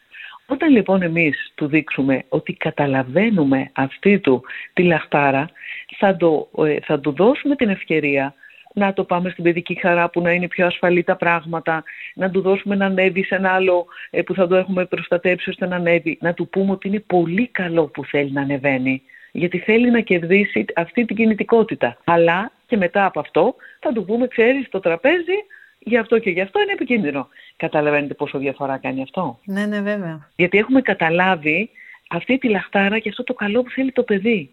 [0.45, 4.43] Όταν λοιπόν εμείς του δείξουμε ότι καταλαβαίνουμε αυτή του
[4.73, 5.49] τη λαχτάρα,
[5.97, 8.33] θα, το, ε, θα του δώσουμε την ευκαιρία
[8.73, 11.83] να το πάμε στην παιδική χαρά που να είναι πιο ασφαλή τα πράγματα,
[12.15, 15.67] να του δώσουμε να ανέβει σε ένα άλλο ε, που θα το έχουμε προστατέψει ώστε
[15.67, 19.91] να ανέβει, να του πούμε ότι είναι πολύ καλό που θέλει να ανεβαίνει, γιατί θέλει
[19.91, 21.97] να κερδίσει αυτή την κινητικότητα.
[22.03, 25.37] Αλλά και μετά από αυτό θα του πούμε, ξέρεις, το τραπέζι
[25.85, 27.27] γι' αυτό και γι' αυτό είναι επικίνδυνο.
[27.55, 30.29] Καταλαβαίνετε πόσο διαφορά κάνει αυτό; Ναι, ναι, βέβαια.
[30.35, 31.69] Γιατί έχουμε καταλάβει
[32.09, 34.49] αυτή τη λαχτάρα και αυτό το καλό που θέλει το παιδί.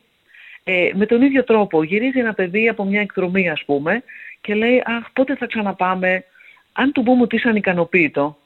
[0.64, 4.02] Ε, με τον ίδιο τρόπο γυρίζει ένα παιδί από μια εκδρομή ας πούμε
[4.40, 6.24] και λέει αχ πότε θα ξαναπάμε;
[6.72, 8.36] Αν του πούμε ότι είσαι ανικανοποίητο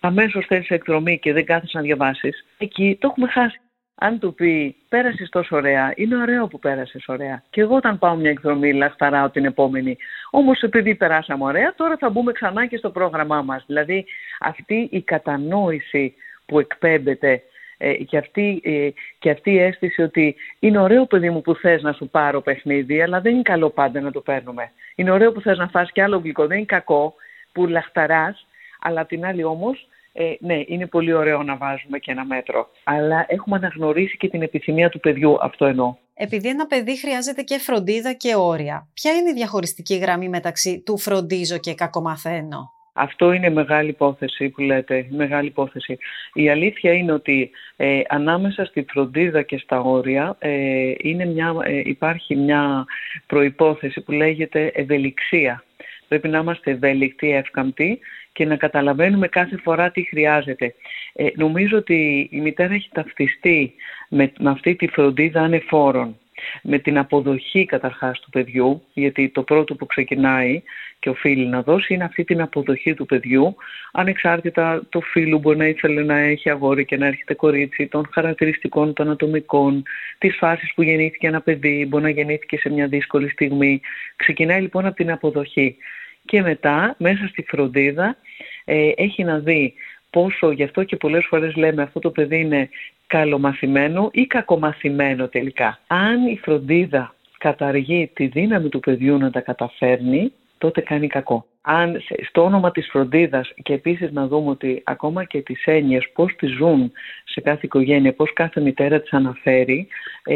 [0.00, 3.60] αμέσως θέλεις εκδρομή και δεν κάθεσαι να διαβάσεις εκεί το έχουμε χάσει
[4.04, 7.42] αν του πει πέρασες τόσο ωραία, είναι ωραίο που πέρασες ωραία.
[7.50, 9.96] Και εγώ όταν πάω μια εκδρομή λαχταράω την επόμενη.
[10.30, 13.64] Όμως επειδή περάσαμε ωραία, τώρα θα μπούμε ξανά και στο πρόγραμμά μας.
[13.66, 14.04] Δηλαδή
[14.40, 16.14] αυτή η κατανόηση
[16.46, 17.42] που εκπέμπεται
[17.76, 18.88] ε, και, αυτή, ε,
[19.18, 23.02] και αυτή η αίσθηση ότι είναι ωραίο παιδί μου που θες να σου πάρω παιχνίδι,
[23.02, 24.70] αλλά δεν είναι καλό πάντα να το παίρνουμε.
[24.94, 27.14] Είναι ωραίο που θες να φας και άλλο γλυκό, δεν είναι κακό
[27.52, 28.46] που λαχταράς,
[28.80, 32.70] αλλά απ' την άλλη όμως ε, ναι, είναι πολύ ωραίο να βάζουμε και ένα μέτρο.
[32.84, 35.94] Αλλά έχουμε αναγνωρίσει και την επιθυμία του παιδιού, αυτό εννοώ.
[36.14, 40.98] Επειδή ένα παιδί χρειάζεται και φροντίδα και όρια, ποια είναι η διαχωριστική γραμμή μεταξύ του
[40.98, 45.98] φροντίζω και κακομαθαίνω; Αυτό είναι μεγάλη υπόθεση που λέτε, μεγάλη υπόθεση.
[46.34, 51.82] Η αλήθεια είναι ότι ε, ανάμεσα στη φροντίδα και στα όρια ε, είναι μια, ε,
[51.84, 52.84] υπάρχει μια
[53.26, 55.64] προϋπόθεση που λέγεται ευελιξία.
[56.08, 57.98] Πρέπει να είμαστε ευέλικτοι, εύκαμπτοι
[58.32, 60.74] και να καταλαβαίνουμε κάθε φορά τι χρειάζεται.
[61.12, 63.74] Ε, νομίζω ότι η μητέρα έχει ταυτιστεί
[64.08, 66.16] με, με αυτή τη φροντίδα ανεφόρων
[66.62, 70.62] με την αποδοχή καταρχάς του παιδιού, γιατί το πρώτο που ξεκινάει
[70.98, 73.56] και οφείλει να δώσει είναι αυτή την αποδοχή του παιδιού,
[73.92, 78.92] ανεξάρτητα το φίλου μπορεί να ήθελε να έχει αγόρι και να έρχεται κορίτσι, των χαρακτηριστικών,
[78.92, 79.82] των ατομικών,
[80.18, 83.80] της φάσης που γεννήθηκε ένα παιδί, μπορεί να γεννήθηκε σε μια δύσκολη στιγμή.
[84.16, 85.76] Ξεκινάει λοιπόν από την αποδοχή.
[86.24, 88.16] Και μετά, μέσα στη φροντίδα,
[88.64, 89.74] ε, έχει να δει
[90.10, 92.68] πόσο, γι' αυτό και πολλές φορές λέμε αυτό το παιδί είναι
[93.06, 95.78] καλομαθημένο ή κακομαθημένο τελικά.
[95.86, 101.46] Αν η φροντίδα καταργεί τη δύναμη του παιδιού να τα καταφέρνει, τότε κάνει κακό.
[101.62, 106.34] Αν στο όνομα της φροντίδας και επίσης να δούμε ότι ακόμα και τις έννοιες πώς
[106.36, 106.92] τις ζουν
[107.24, 109.86] σε κάθε οικογένεια, πώς κάθε μητέρα τις αναφέρει,
[110.24, 110.34] ε,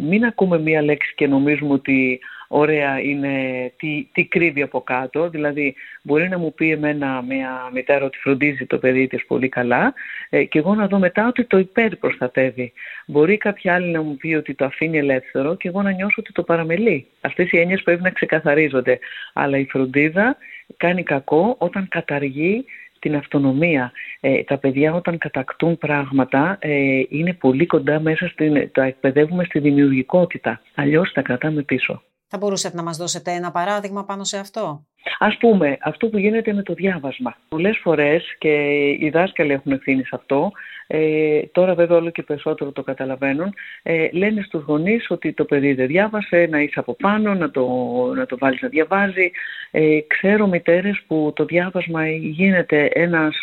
[0.00, 2.20] μην ακούμε μία λέξη και νομίζουμε ότι
[2.54, 3.32] ωραία είναι
[3.76, 5.28] τι, τι κρύβει από κάτω.
[5.28, 9.94] Δηλαδή μπορεί να μου πει εμένα μια μητέρα ότι φροντίζει το παιδί της πολύ καλά
[10.30, 12.72] ε, και εγώ να δω μετά ότι το υπερπροστατεύει.
[13.06, 16.32] Μπορεί κάποια άλλη να μου πει ότι το αφήνει ελεύθερο και εγώ να νιώσω ότι
[16.32, 17.06] το παραμελεί.
[17.20, 18.98] Αυτές οι έννοιες πρέπει να ξεκαθαρίζονται.
[19.32, 20.36] Αλλά η φροντίδα
[20.76, 22.64] κάνει κακό όταν καταργεί
[22.98, 23.92] την αυτονομία.
[24.20, 29.58] Ε, τα παιδιά όταν κατακτούν πράγματα ε, είναι πολύ κοντά μέσα στην, τα εκπαιδεύουμε στη
[29.58, 30.60] δημιουργικότητα.
[30.74, 32.02] Αλλιώς τα κρατάμε πίσω.
[32.34, 34.86] Θα μπορούσατε να μας δώσετε ένα παράδειγμα πάνω σε αυτό;
[35.18, 37.36] Ας πούμε, αυτό που γίνεται με το διάβασμα.
[37.48, 40.52] Πολλές φορές και οι δάσκαλοι έχουν ευθύνη σε αυτό,
[40.86, 45.74] ε, τώρα βέβαια όλο και περισσότερο το καταλαβαίνουν, ε, λένε στους γονείς ότι το παιδί
[45.74, 47.66] δεν διάβασε, να είσαι από πάνω, να το,
[48.16, 49.30] να το βάλεις να διαβάζει.
[49.70, 53.36] Ε, ξέρω μητέρες που το διάβασμα γίνεται ένας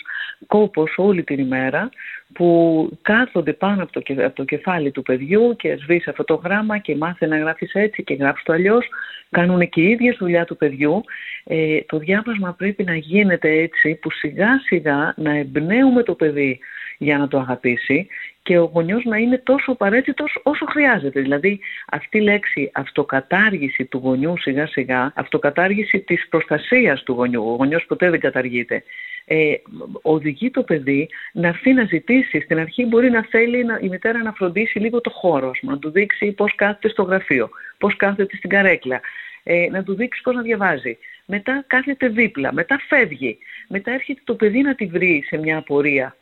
[0.47, 1.89] κόπος όλη την ημέρα,
[2.33, 6.77] που κάθονται πάνω από το, από το κεφάλι του παιδιού και σβήσει αυτό το γράμμα
[6.77, 8.87] και μάθε να γράφεις έτσι και γράψει το αλλιώς.
[9.29, 11.03] Κάνουν και οι ίδιες δουλειά του παιδιού.
[11.51, 16.59] Ε, το διάβασμα πρέπει να γίνεται έτσι που σιγά σιγά να εμπνέουμε το παιδί
[16.97, 18.07] για να το αγαπήσει
[18.43, 21.21] και ο γονιός να είναι τόσο απαραίτητος όσο χρειάζεται.
[21.21, 21.59] Δηλαδή
[21.91, 27.85] αυτή η λέξη αυτοκατάργηση του γονιού σιγά σιγά, αυτοκατάργηση της προστασίας του γονιού, ο γονιός
[27.85, 28.83] ποτέ δεν καταργείται,
[29.25, 29.53] ε,
[30.01, 32.39] οδηγεί το παιδί να έρθει να ζητήσει.
[32.41, 35.91] Στην αρχή μπορεί να θέλει να, η μητέρα να φροντίσει λίγο το χώρος, να του
[35.91, 38.99] δείξει πώς κάθεται στο γραφείο, πώς κάθεται στην καρέκλα,
[39.43, 40.97] ε, να του δείξει πώς να διαβάζει.
[41.31, 43.37] Μετά κάθεται δίπλα, μετά φεύγει,
[43.67, 46.15] μετά έρχεται το παιδί να τη βρει σε μια απορία.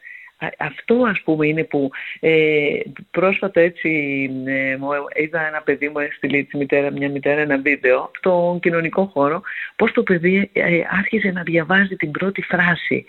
[0.58, 1.90] Αυτό ας πούμε είναι που
[2.20, 2.80] ε,
[3.12, 3.90] πρόσφατα έτσι
[4.46, 4.78] ε,
[5.22, 9.42] είδα ένα παιδί μου έστειλε τη μητέρα, μια μητέρα ένα βίντεο στον κοινωνικό χώρο
[9.76, 13.06] πως το παιδί ε, άρχισε να διαβάζει την πρώτη φράση.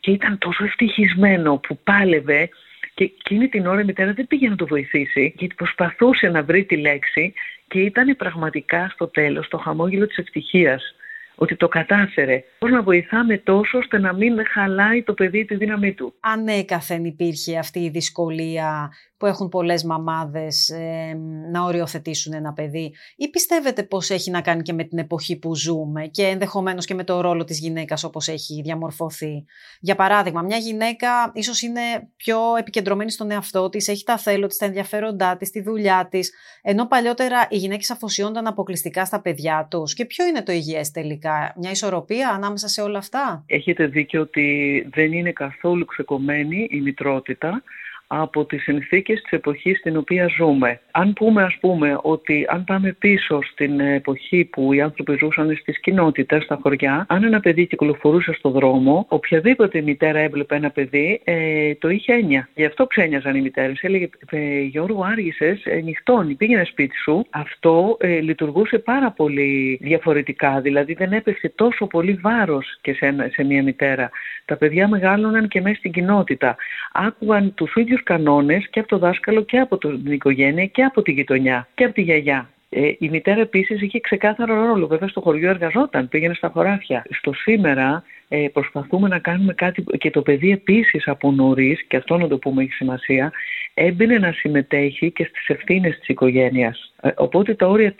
[0.00, 2.48] Και ήταν τόσο ευτυχισμένο που πάλευε.
[2.94, 6.64] Και εκείνη την ώρα η μητέρα δεν πήγε να το βοηθήσει γιατί προσπαθούσε να βρει
[6.64, 7.32] τη λέξη
[7.68, 10.94] και ήταν πραγματικά στο τέλος το χαμόγελο της ευτυχίας
[11.38, 12.44] ότι το κατάφερε.
[12.58, 17.58] Πώς να βοηθάμε τόσο ώστε να μην χαλάει το παιδί τη δύναμή του; Ανέκαθεν υπήρχε
[17.58, 21.18] αυτή η δυσκολία που έχουν πολλές μαμάδες ε,
[21.52, 25.56] να οριοθετήσουν ένα παιδί; Ή πιστεύετε πως έχει να κάνει και με την εποχή που
[25.56, 29.44] ζούμε και ενδεχομένως και με το ρόλο της γυναίκας όπως έχει διαμορφωθεί;
[29.80, 31.80] Για παράδειγμα, μια γυναίκα ίσως είναι
[32.16, 36.32] πιο επικεντρωμένη στον εαυτό της, έχει τα θέλω της, τα ενδιαφέροντά της, τη δουλειά της,
[36.62, 39.94] ενώ παλιότερα οι γυναίκες αφοσιόνταν αποκλειστικά στα παιδιά τους.
[39.94, 44.88] Και ποιο είναι το υγιές τελικά, μια ισορροπία ανάμεσα σε όλα αυτά; Έχετε δίκιο ότι
[44.94, 47.62] δεν είναι καθόλου ξεκομμένη η μητρότητα
[48.10, 50.80] από τις συνθήκες της εποχής στην οποία ζούμε.
[50.90, 55.80] Αν πούμε ας πούμε ότι αν πάμε πίσω στην εποχή που οι άνθρωποι ζούσαν στις
[55.80, 61.74] κοινότητες, στα χωριά, αν ένα παιδί κυκλοφορούσε στο δρόμο, οποιαδήποτε μητέρα έβλεπε ένα παιδί, ε,
[61.74, 62.48] το είχε έννοια.
[62.54, 63.78] Γι' αυτό ξένιαζαν οι μητέρες.
[63.82, 67.26] Έλεγε ε, Γιώργο άργησες, ε, νυχτώνει, πήγαινε σπίτι σου.
[67.30, 73.44] Αυτό ε, λειτουργούσε πάρα πολύ διαφορετικά, δηλαδή δεν έπεσε τόσο πολύ βάρος και σε, σε
[73.44, 74.10] μια μητέρα.
[74.44, 76.56] Τα παιδιά μεγάλωναν και μέσα στην κοινότητα.
[76.92, 81.12] Άκουγαν τους ίδιους κανόνες και από το δάσκαλο και από την οικογένεια και από τη
[81.12, 82.48] γειτονιά και από τη γιαγιά.
[82.70, 84.86] Ε, η μητέρα επίσης είχε ξεκάθαρο ρόλο.
[84.86, 87.04] Βέβαια στο χωριό εργαζόταν, πήγαινε στα χωράφια.
[87.10, 92.16] Στο σήμερα ε, προσπαθούμε να κάνουμε κάτι και το παιδί επίσης από νωρίς, και αυτό
[92.16, 93.32] να το πούμε έχει σημασία,
[93.74, 96.94] έμπαινε να συμμετέχει και στις ευθύνες της οικογένειας.
[97.00, 97.94] Ε, οπότε τα όρια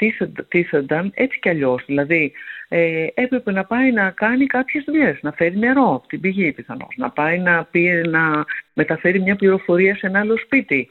[0.49, 1.83] τίθενταν έτσι κι αλλιώς.
[1.87, 2.33] Δηλαδή
[2.69, 6.95] ε, έπρεπε να πάει να κάνει κάποιες δουλειές, να φέρει νερό από την πηγή πιθανώς,
[6.97, 10.89] να πάει να, πει, να μεταφέρει μια πληροφορία σε ένα άλλο σπίτι.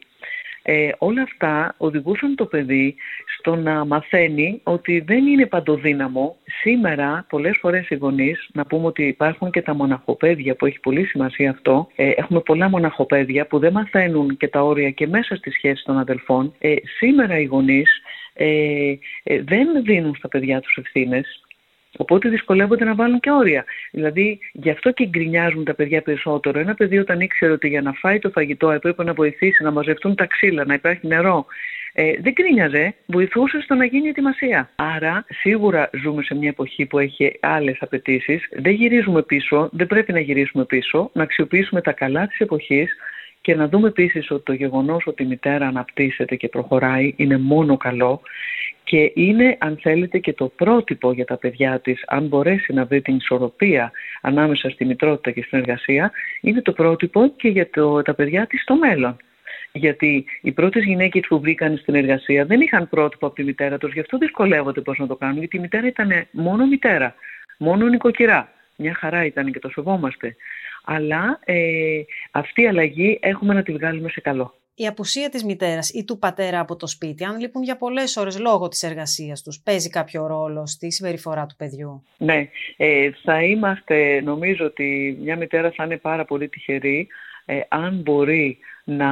[0.70, 2.96] Ε, όλα αυτά οδηγούσαν το παιδί
[3.38, 6.38] στο να μαθαίνει ότι δεν είναι παντοδύναμο.
[6.62, 11.06] Σήμερα πολλές φορές οι γονείς, να πούμε ότι υπάρχουν και τα μοναχοπέδια που έχει πολύ
[11.06, 15.52] σημασία αυτό, ε, έχουμε πολλά μοναχοπέδια που δεν μαθαίνουν και τα όρια και μέσα στη
[15.52, 16.54] σχέση των αδελφών.
[16.60, 18.02] Ε, σήμερα οι γονείς
[18.34, 21.42] ε, ε, δεν δίνουν στα παιδιά τους ευθύνες
[21.98, 23.66] Οπότε δυσκολεύονται να βάλουν και όρια.
[23.92, 26.60] Δηλαδή, γι' αυτό και γκρινιάζουν τα παιδιά περισσότερο.
[26.60, 30.16] Ένα παιδί, όταν ήξερε ότι για να φάει το φαγητό έπρεπε να βοηθήσει να μαζευτούν
[30.16, 31.46] τα ξύλα, να υπάρχει νερό,
[32.00, 34.70] ε, δεν γκρίνιαζε, βοηθούσε στο να γίνει ετοιμασία.
[34.76, 38.48] Άρα, σίγουρα ζούμε σε μια εποχή που έχει άλλες απαιτήσεις.
[38.52, 42.96] Δεν γυρίζουμε πίσω, δεν πρέπει να γυρίσουμε πίσω, να αξιοποιήσουμε τα καλά της εποχής
[43.48, 47.78] και να δούμε επίσης ότι το γεγονός ότι η μητέρα αναπτύσσεται και προχωράει είναι μόνο
[47.78, 48.22] καλό
[48.84, 53.02] και είναι αν θέλετε και το πρότυπο για τα παιδιά της αν μπορέσει να βρει
[53.02, 58.14] την ισορροπία ανάμεσα στη μητρότητα και στην εργασία είναι το πρότυπο και για το, τα
[58.14, 59.18] παιδιά της στο μέλλον.
[59.72, 63.94] Γιατί οι πρώτες γυναίκες που βρήκαν στην εργασία δεν είχαν πρότυπο από τη μητέρα τους,
[63.94, 67.16] γι' αυτό δυσκολεύονται πώς να το κάνουν, γιατί η μητέρα ήταν μόνο μητέρα,
[67.58, 68.52] μόνο νοικοκυρά.
[68.76, 70.36] Μια χαρά ήταν και το σεβόμαστε.
[70.90, 75.90] Αλλά ε, αυτή η αλλαγή έχουμε να τη βγάλουμε σε καλό η απουσία της μητέρας
[75.90, 79.62] ή του πατέρα από το σπίτι, αν λείπουν για πολλές ώρες λόγω της εργασίας τους,
[79.64, 85.72] παίζει κάποιο ρόλο στη συμπεριφορά του παιδιού; Ναι, ε, θα είμαστε, νομίζω ότι μια μητέρα
[85.72, 87.08] θα είναι πάρα πολύ τυχερή
[87.46, 89.10] ε, αν μπορεί να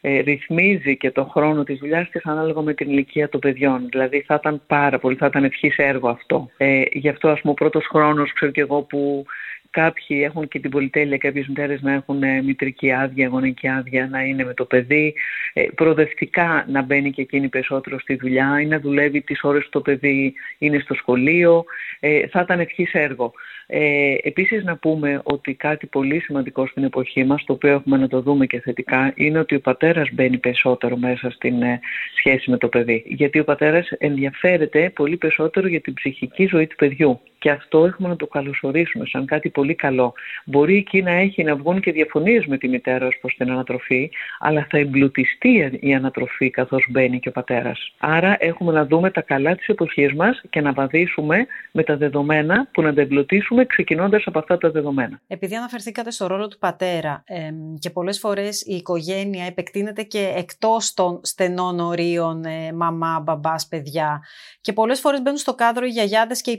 [0.00, 3.88] ε, ρυθμίζει και το χρόνο της δουλειάς της ανάλογα με την ηλικία των παιδιών.
[3.90, 6.50] Δηλαδή θα ήταν πάρα πολύ, θα ήταν ευχής έργο αυτό.
[6.56, 9.24] Ε, γι' αυτό ας πούμε ο πρώτος χρόνος, ξέρω και εγώ που
[9.72, 14.22] Κάποιοι έχουν και την πολυτέλεια, κάποιες μητέρες να έχουν ε, μητρική άδεια, γονική άδεια, να
[14.22, 15.14] είναι με το παιδί.
[15.52, 19.70] Ε, προοδευτικά να μπαίνει και εκείνη περισσότερο στη δουλειά ή να δουλεύει τις ώρες που
[19.70, 21.64] το παιδί είναι στο σχολείο.
[22.00, 23.32] Ε, θα ήταν ευχής έργο.
[23.66, 28.08] Ε, επίσης να πούμε ότι κάτι πολύ σημαντικό στην εποχή μας, το οποίο έχουμε να
[28.08, 31.80] το δούμε και θετικά, είναι ότι ο πατέρας μπαίνει περισσότερο μέσα στην ε,
[32.16, 33.02] σχέση με το παιδί.
[33.06, 37.20] Γιατί ο πατέρας ενδιαφέρεται πολύ περισσότερο για την ψυχική ζωή του παιδιού.
[37.42, 40.12] Και αυτό έχουμε να το καλωσορίσουμε σαν κάτι πολύ καλό.
[40.44, 44.10] Μπορεί εκεί να έχει να βγουν και διαφωνίες με τη μητέρα ως προς την ανατροφή,
[44.38, 47.92] αλλά θα εμπλουτιστεί η ανατροφή καθώς μπαίνει και ο πατέρας.
[47.98, 52.68] Άρα έχουμε να δούμε τα καλά της εποχής μας και να βαδίσουμε με τα δεδομένα
[52.72, 55.20] που να τα εμπλουτίσουμε ξεκινώντας από αυτά τα δεδομένα.
[55.26, 60.94] Επειδή αναφερθήκατε στο ρόλο του πατέρα ε, και πολλές φορές η οικογένεια επεκτείνεται και εκτός
[60.94, 64.22] των στενών ορίων ε, μαμά, μπαμπάς, παιδιά
[64.60, 66.58] και πολλές φορές μπαίνουν στο κάδρο οι γιαγιάδες και οι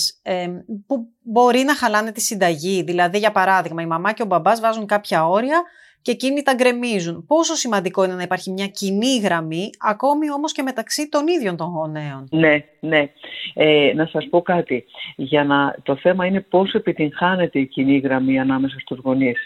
[0.00, 2.82] παππούδες που μπορεί να χαλάνε τη συνταγή.
[2.82, 5.62] Δηλαδή, για παράδειγμα, η μαμά και ο μπαμπάς βάζουν κάποια όρια
[6.02, 7.26] και εκείνοι τα γκρεμίζουν.
[7.26, 11.68] Πόσο σημαντικό είναι να υπάρχει μια κοινή γραμμή, ακόμη όμως και μεταξύ των ίδιων των
[11.68, 12.28] γονέων.
[12.30, 13.08] Ναι, ναι.
[13.54, 14.84] Ε, να σας πω κάτι.
[15.16, 19.38] Για να, το θέμα είναι πώς επιτυγχάνεται η κοινή γραμμή ανάμεσα στους γονείς.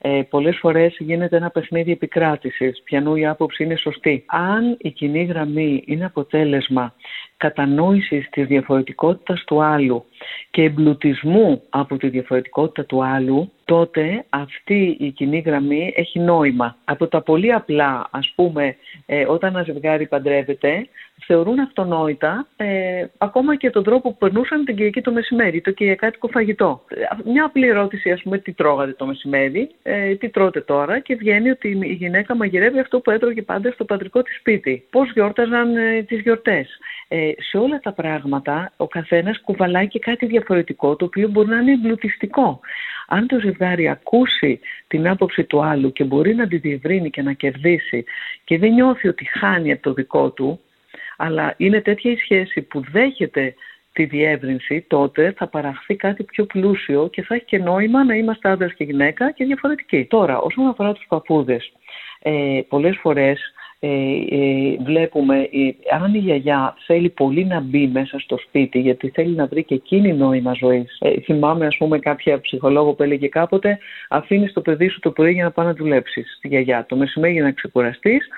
[0.00, 4.24] Ε, πολλές φορές γίνεται ένα παιχνίδι επικράτησης, πιανού η άποψη είναι σωστή.
[4.26, 6.94] Αν η κοινή γραμμή είναι αποτέλεσμα
[7.38, 10.04] κατανόησης της διαφορετικότητας του άλλου
[10.50, 16.76] και εμπλουτισμού από τη διαφορετικότητα του άλλου, τότε αυτή η κοινή γραμμή έχει νόημα.
[16.84, 18.76] Από τα πολύ απλά, ας πούμε,
[19.06, 20.88] ε, όταν ένα ζευγάρι παντρεύεται,
[21.26, 26.28] θεωρούν αυτονόητα ε, ακόμα και τον τρόπο που περνούσαν την Κυριακή το μεσημέρι, το κυριακάτικο
[26.28, 26.84] φαγητό.
[27.24, 31.50] Μια απλή ερώτηση, ας πούμε, τι τρώγατε το μεσημέρι, ε, τι τρώτε τώρα και βγαίνει
[31.50, 34.86] ότι η γυναίκα μαγειρεύει αυτό που έτρωγε πάντα στο πατρικό της σπίτι.
[34.90, 36.78] Πώς γιόρταζαν ε, τις γιορτές.
[37.10, 41.56] Ε, σε όλα τα πράγματα ο καθένας κουβαλάει και κάτι διαφορετικό το οποίο μπορεί να
[41.56, 42.60] είναι εμπλουτιστικό.
[43.06, 47.32] Αν το ζευγάρι ακούσει την άποψη του άλλου και μπορεί να τη διευρύνει και να
[47.32, 48.04] κερδίσει
[48.44, 50.60] και δεν νιώθει ότι χάνει από το δικό του,
[51.16, 53.54] αλλά είναι τέτοια η σχέση που δέχεται
[53.92, 58.48] τη διεύρυνση, τότε θα παραχθεί κάτι πιο πλούσιο και θα έχει και νόημα να είμαστε
[58.48, 60.04] άντρας και γυναίκα και διαφορετικοί.
[60.04, 61.72] Τώρα, όσον αφορά τους παππούδες,
[62.22, 63.88] ε, πολλές φορές ε,
[64.30, 69.34] ε, βλέπουμε ε, αν η γιαγιά θέλει πολύ να μπει μέσα στο σπίτι γιατί θέλει
[69.34, 70.96] να βρει και εκείνη νόημα ζωής.
[71.00, 75.32] Ε, θυμάμαι ας πούμε κάποια ψυχολόγο που έλεγε κάποτε αφήνεις το παιδί σου το πρωί
[75.32, 76.86] για να πάει να δουλέψεις τη γιαγιά.
[76.88, 78.28] Το μεσημέρι για να ξεκουραστείς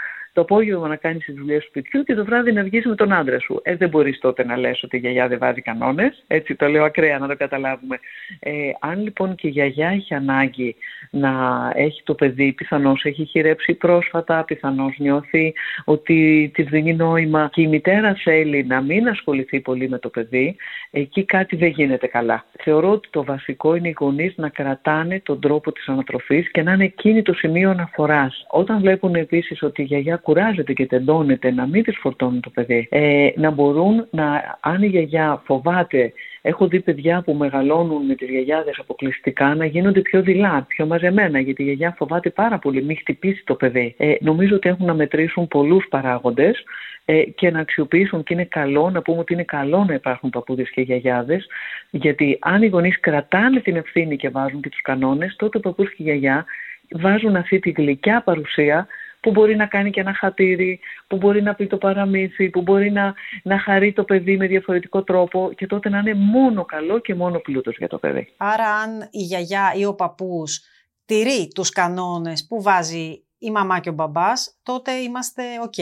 [0.41, 3.13] το απόγευμα να κάνεις τι δουλειέ του σπιτιού και το βράδυ να βγεις με τον
[3.13, 3.61] άντρα σου.
[3.63, 6.25] Ε, δεν μπορείς τότε να λες ότι η γιαγιά δεν βάζει κανόνες.
[6.27, 7.99] Έτσι το λέω ακραία να το καταλάβουμε.
[8.39, 10.77] Ε, αν λοιπόν και η γιαγιά έχει ανάγκη
[11.11, 11.33] να
[11.75, 15.53] έχει το παιδί, πιθανώς έχει χειρέψει πρόσφατα, πιθανώς νιώθει
[15.85, 20.57] ότι της δίνει νόημα και η μητέρα θέλει να μην ασχοληθεί πολύ με το παιδί,
[20.91, 22.45] εκεί κάτι δεν γίνεται καλά.
[22.63, 26.73] Θεωρώ ότι το βασικό είναι οι γονείς να κρατάνε τον τρόπο της ανατροφής και να
[26.73, 28.45] είναι εκείνη το σημείο αναφοράς.
[28.51, 32.89] Όταν βλέπουν επίσης ότι η γιαγιά κουράζεται και τεντώνεται να μην της φορτώνουν το παιδί.
[32.91, 36.13] Ε, να μπορούν να, αν η γιαγιά φοβάται
[36.43, 41.41] Έχω δει παιδιά που μεγαλώνουν με τις γιαγιάδες αποκλειστικά να γίνονται πιο δειλά, πιο μαζεμένα,
[41.41, 43.95] γιατί η γιαγιά φοβάται πάρα πολύ, μην χτυπήσει το παιδί.
[43.99, 46.65] Ε, νομίζω ότι έχουν να μετρήσουν πολλούς παράγοντες
[47.05, 50.71] ε, και να αξιοποιήσουν και είναι καλό, να πούμε ότι είναι καλό να υπάρχουν παππούδες
[50.71, 51.47] και γιαγιάδες,
[51.91, 55.89] γιατί αν οι γονείς κρατάνε την ευθύνη και βάζουν και τους κανόνες, τότε ο παππούς
[55.89, 56.45] και η γιαγιά
[56.91, 58.87] βάζουν αυτή τη γλυκιά παρουσία
[59.21, 62.91] που μπορεί να κάνει και ένα χατήρι, που μπορεί να πει το παραμύθι, που μπορεί
[62.91, 67.15] να, να χαρεί το παιδί με διαφορετικό τρόπο και τότε να είναι μόνο καλό και
[67.15, 68.35] μόνο πλούτος για το παιδί.
[68.37, 70.61] Άρα αν η γιαγιά ή ο παππούς
[71.05, 75.75] τηρεί τους κανόνες που βάζει η μαμά και ο μπαμπάς, τότε είμαστε οκ.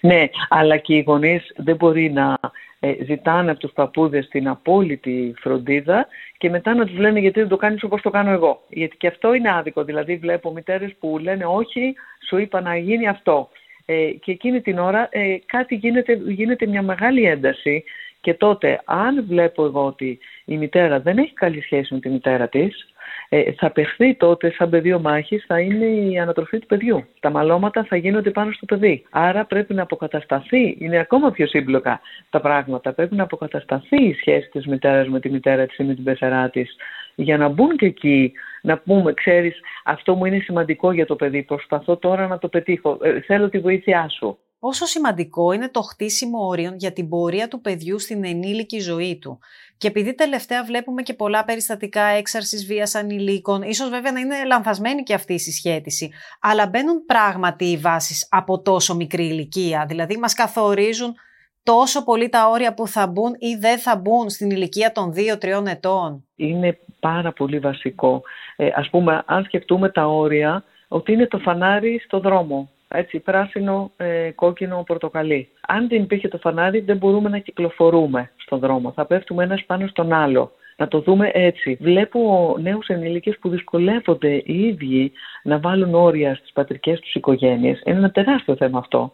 [0.00, 2.38] Ναι, αλλά και οι γονείς δεν μπορεί να
[2.80, 6.06] ε, ζητάνε από τους παππούδες την απόλυτη φροντίδα
[6.38, 8.62] και μετά να τους λένε γιατί δεν το κάνεις όπως το κάνω εγώ.
[8.68, 9.84] Γιατί και αυτό είναι άδικο.
[9.84, 11.94] Δηλαδή βλέπω μητέρες που λένε όχι,
[12.28, 13.48] σου είπα να γίνει αυτό.
[13.86, 17.84] Ε, και εκείνη την ώρα ε, κάτι γίνεται, γίνεται μια μεγάλη ένταση
[18.20, 22.48] και τότε αν βλέπω εγώ ότι η μητέρα δεν έχει καλή σχέση με τη μητέρα
[22.48, 22.88] της,
[23.28, 27.04] ε, θα παιχθεί τότε σαν πεδίο μάχης θα είναι η ανατροφή του παιδιού.
[27.20, 29.04] Τα μαλώματα θα γίνονται πάνω στο παιδί.
[29.10, 32.00] Άρα πρέπει να αποκατασταθεί, είναι ακόμα πιο σύμπλοκα
[32.30, 35.94] τα πράγματα, πρέπει να αποκατασταθεί η σχέση της μητέρας με τη μητέρα της ή με
[35.94, 36.76] την πεθερά της.
[37.14, 41.42] Για να μπουν και εκεί να πούμε, ξέρεις, αυτό μου είναι σημαντικό για το παιδί,
[41.42, 46.46] προσπαθώ τώρα να το πετύχω, ε, θέλω τη βοήθειά σου πόσο σημαντικό είναι το χτίσιμο
[46.46, 49.38] όριων για την πορεία του παιδιού στην ενήλικη ζωή του.
[49.78, 55.02] Και επειδή τελευταία βλέπουμε και πολλά περιστατικά έξαρσης βίας ανηλίκων, ίσως βέβαια να είναι λανθασμένη
[55.02, 56.10] και αυτή η συσχέτιση,
[56.40, 61.14] αλλά μπαίνουν πράγματι οι βάσεις από τόσο μικρή ηλικία, δηλαδή μας καθορίζουν
[61.62, 65.66] τόσο πολύ τα όρια που θα μπουν ή δεν θα μπουν στην ηλικία των 2-3
[65.66, 66.24] ετών.
[66.36, 68.22] Είναι πάρα πολύ βασικό.
[68.56, 73.90] Ε, ας πούμε, αν σκεφτούμε τα όρια, ότι είναι το φανάρι στο δρόμο έτσι, πράσινο,
[73.96, 75.48] ε, κόκκινο, πορτοκαλί.
[75.66, 78.92] Αν δεν υπήρχε το φανάρι δεν μπορούμε να κυκλοφορούμε στον δρόμο.
[78.92, 80.52] Θα πέφτουμε ένας πάνω στον άλλο.
[80.76, 81.78] Να το δούμε έτσι.
[81.80, 85.12] Βλέπω νέους ενήλικες που δυσκολεύονται οι ίδιοι
[85.42, 87.82] να βάλουν όρια στις πατρικές τους οικογένειες.
[87.84, 89.12] Είναι ένα τεράστιο θέμα αυτό.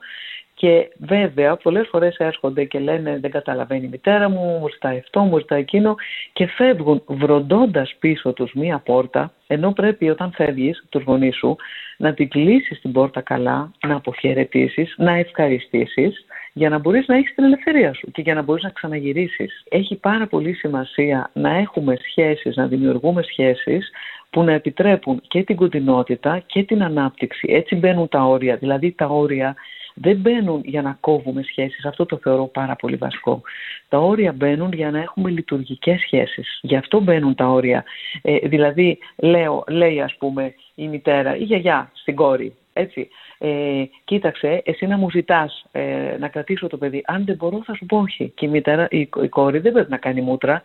[0.62, 5.20] Και βέβαια πολλές φορές έρχονται και λένε δεν καταλαβαίνει η μητέρα μου, μου ζητάει αυτό,
[5.20, 5.94] μου ζητάει εκείνο
[6.32, 11.56] και φεύγουν βροντώντας πίσω τους μία πόρτα ενώ πρέπει όταν φεύγεις τους γονείς σου
[11.96, 17.34] να την κλείσεις την πόρτα καλά, να αποχαιρετήσεις, να ευχαριστήσεις για να μπορείς να έχεις
[17.34, 19.64] την ελευθερία σου και για να μπορείς να ξαναγυρίσεις.
[19.68, 23.90] Έχει πάρα πολύ σημασία να έχουμε σχέσεις, να δημιουργούμε σχέσεις
[24.30, 27.52] που να επιτρέπουν και την κοντινότητα και την ανάπτυξη.
[27.52, 29.56] Έτσι μπαίνουν τα όρια, δηλαδή τα όρια
[29.94, 31.84] δεν μπαίνουν για να κόβουμε σχέσεις.
[31.84, 33.42] Αυτό το θεωρώ πάρα πολύ βασικό.
[33.88, 36.58] Τα όρια μπαίνουν για να έχουμε λειτουργικές σχέσεις.
[36.62, 37.84] Γι' αυτό μπαίνουν τα όρια.
[38.22, 43.08] Ε, δηλαδή, λέω, λέει ας πούμε η μητέρα, η γιαγιά στην κόρη, έτσι.
[43.38, 47.02] Ε, κοίταξε, εσύ να μου ζητάς ε, να κρατήσω το παιδί.
[47.06, 48.32] Αν δεν μπορώ, θα σου πω όχι.
[48.34, 50.64] Και η, μητέρα, η, η κόρη δεν πρέπει να κάνει μούτρα.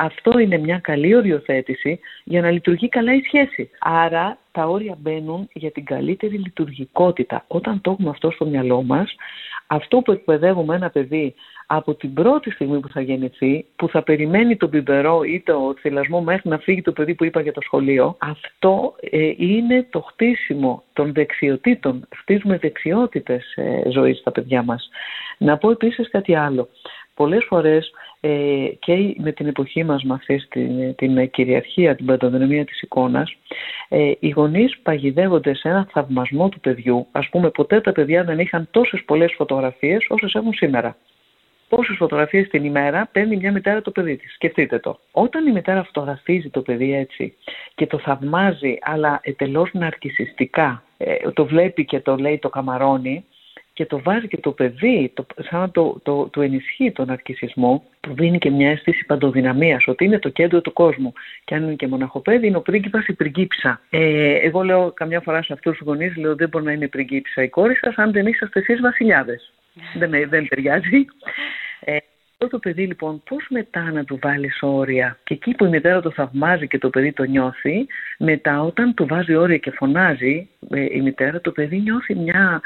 [0.00, 3.70] Αυτό είναι μια καλή οριοθέτηση για να λειτουργεί καλά η σχέση.
[3.78, 7.44] Άρα τα όρια μπαίνουν για την καλύτερη λειτουργικότητα.
[7.48, 9.14] Όταν το έχουμε αυτό στο μυαλό μας,
[9.66, 11.34] αυτό που εκπαιδεύουμε ένα παιδί
[11.66, 16.20] από την πρώτη στιγμή που θα γεννηθεί, που θα περιμένει τον πιπερό ή το θυλασμό
[16.20, 20.82] μέχρι να φύγει το παιδί που είπα για το σχολείο, αυτό ε, είναι το χτίσιμο
[20.92, 22.08] των δεξιοτήτων.
[22.16, 24.88] Χτίζουμε δεξιότητες ε, ζωής στα παιδιά μας.
[25.38, 26.68] Να πω επίσης κάτι άλλο.
[27.14, 27.92] Πολλές φορές ε,
[28.78, 33.36] και με την εποχή μας με αυτή την, την κυριαρχία, την παντοδυναμία της εικόνας,
[33.88, 37.06] ε, οι γονείς παγιδεύονται σε ένα θαυμασμό του παιδιού.
[37.12, 40.96] Ας πούμε ποτέ τα παιδιά δεν είχαν τόσες πολλές φωτογραφίες όσες έχουν σήμερα.
[41.68, 44.32] Πόσες φωτογραφίες την ημέρα παίρνει μια μητέρα το παιδί της.
[44.34, 44.98] Σκεφτείτε το.
[45.10, 47.34] Όταν η μητέρα φωτογραφίζει το παιδί έτσι
[47.74, 53.24] και το θαυμάζει, αλλά εντελώς ναρκισιστικά, ε, το βλέπει και το λέει το καμαρώνει,
[53.78, 57.84] και το βάζει και το παιδί, το, σαν να το, το, το ενισχύει τον αρκισισμό,
[58.00, 61.12] που δίνει και μια αίσθηση παντοδυναμίας, ότι είναι το κέντρο του κόσμου.
[61.44, 63.80] Και αν είναι και μοναχοπέδι, είναι ο πρίγκιπας η πριγκίψα.
[63.90, 67.42] Ε, εγώ λέω καμιά φορά σε αυτούς τους γονείς, λέω δεν μπορεί να είναι πριγκίψα
[67.42, 69.52] η κόρη σας, αν δεν είσαστε εσείς βασιλιάδες.
[69.98, 71.04] δεν, δεν ταιριάζει.
[71.80, 71.96] Ε,
[72.40, 76.00] αυτό το παιδί λοιπόν πώς μετά να του βάλεις όρια; Και εκεί που η μητέρα
[76.00, 77.86] το θαυμάζει και το παιδί το νιώθει
[78.18, 82.60] μετά όταν του βάζει όρια και φωνάζει ε, η μητέρα το παιδί νιώθει μια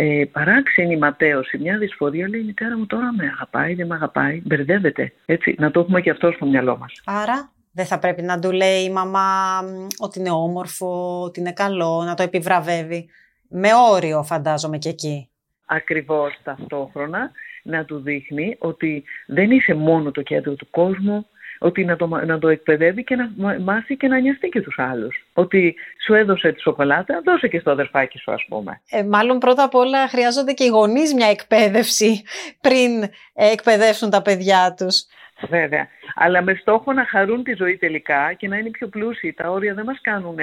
[0.00, 4.42] ε, παράξενη ματέωση, μια δυσφορία, λέει η μητέρα μου τώρα με αγαπάει, δεν με αγαπάει,
[4.44, 5.12] μπερδεύεται.
[5.26, 7.00] Έτσι, να το έχουμε και αυτό στο μυαλό μας.
[7.04, 9.60] Άρα δεν θα πρέπει να του λέει η μαμά
[9.98, 13.08] ότι είναι όμορφο, ότι είναι καλό, να το επιβραβεύει.
[13.48, 15.28] Με όριο φαντάζομαι και εκεί.
[15.66, 17.30] Ακριβώς ταυτόχρονα
[17.62, 21.26] να του δείχνει ότι δεν είσαι μόνο το κέντρο του κόσμου,
[21.58, 23.30] ότι να το, να το εκπαιδεύει και να
[23.60, 25.26] μάθει και να νοιαστεί και τους άλλους.
[25.32, 28.80] Ότι σου έδωσε τη σοκολάτα, δώσε και στο αδερφάκι σου ας πούμε.
[28.90, 32.22] Ε, μάλλον πρώτα απ' όλα χρειάζονται και οι γονείς μια εκπαίδευση
[32.60, 33.02] πριν
[33.34, 35.06] ε, εκπαιδεύσουν τα παιδιά τους.
[35.48, 35.88] Βέβαια.
[36.14, 39.32] Αλλά με στόχο να χαρούν τη ζωή τελικά και να είναι πιο πλούσιοι.
[39.32, 40.36] Τα όρια δεν μας κάνουν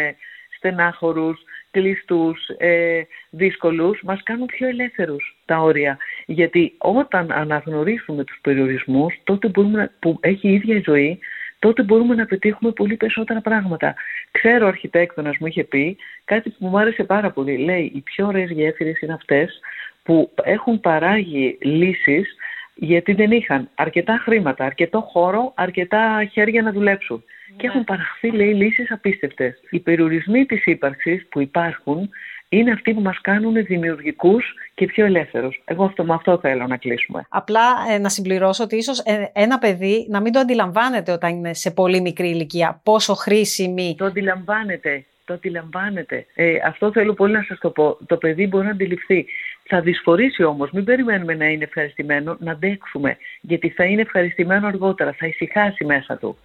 [0.58, 1.40] στενάχωρους,
[1.72, 5.98] κλειστούς, ε, δύσκολους, μας κάνουν πιο ελεύθερους τα όρια.
[6.26, 11.20] Γιατί όταν αναγνωρίσουμε τους περιορισμούς, τότε μπορούμε που έχει η ίδια η ζωή,
[11.60, 13.96] τότε μπορούμε να πετύχουμε πολύ περισσότερα πράγματα.
[14.32, 17.58] Ξέρω ο αρχιτέκτονας μου είχε πει κάτι που μου άρεσε πάρα πολύ.
[17.58, 19.60] Λέει, οι πιο ωραίες γέφυρες είναι αυτές
[20.04, 22.36] που έχουν παράγει λύσεις
[22.76, 27.24] γιατί δεν είχαν αρκετά χρήματα, αρκετό χώρο, αρκετά χέρια να δουλέψουν.
[27.50, 27.56] Ναι.
[27.56, 29.62] Και έχουν παραχθεί, λέει, λύσεις απίστευτες.
[29.70, 32.10] Οι περιορισμοί της ύπαρξης που υπάρχουν
[32.50, 35.62] είναι αυτοί που μας κάνουν δημιουργικούς και πιο ελεύθερους.
[35.66, 37.26] Εγώ αυτό, με αυτό θέλω να κλείσουμε.
[37.30, 41.54] Απλά ε, να συμπληρώσω ότι ίσως ε, ένα παιδί να μην το αντιλαμβάνεται όταν είναι
[41.54, 43.96] σε πολύ μικρή ηλικία πόσο χρήσιμη.
[43.98, 45.06] Το αντιλαμβάνεται.
[45.26, 46.26] Το αντιλαμβάνεται.
[46.36, 47.98] Ε, αυτό θέλω πολύ να σας το πω.
[48.06, 49.26] Το παιδί μπορεί να αντιληφθεί.
[49.68, 50.72] Θα δυσφορήσει όμως.
[50.72, 53.18] Μην περιμένουμε να είναι ευχαριστημένο, να αντέξουμε.
[53.42, 55.14] Γιατί θα είναι ευχαριστημένο αργότερα.
[55.18, 56.38] Θα ησυχάσει μέσα του.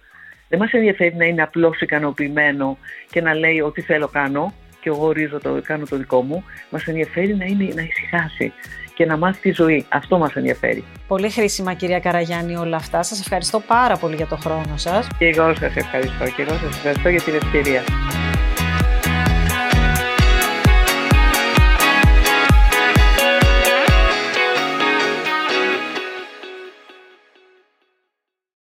[0.49, 2.77] Δεν μας ενδιαφέρει να είναι απλώς ικανοποιημένο
[3.11, 6.43] και να λέει ότι θέλω κάνω και εγώ ορίζω το, κάνω το δικό μου.
[6.69, 8.53] Μας ενδιαφέρει να, είναι, να ησυχάσει
[8.93, 9.85] και να μάθει τη ζωή.
[9.89, 10.83] Αυτό μας ενδιαφέρει.
[11.07, 13.03] Πολύ χρήσιμα κυρία Καραγιάννη όλα αυτά.
[13.03, 15.07] Σας ευχαριστώ πάρα πολύ για το χρόνο σας.
[15.17, 17.83] Και εγώ σας ευχαριστώ και εγώ σας ευχαριστώ για την ευκαιρία.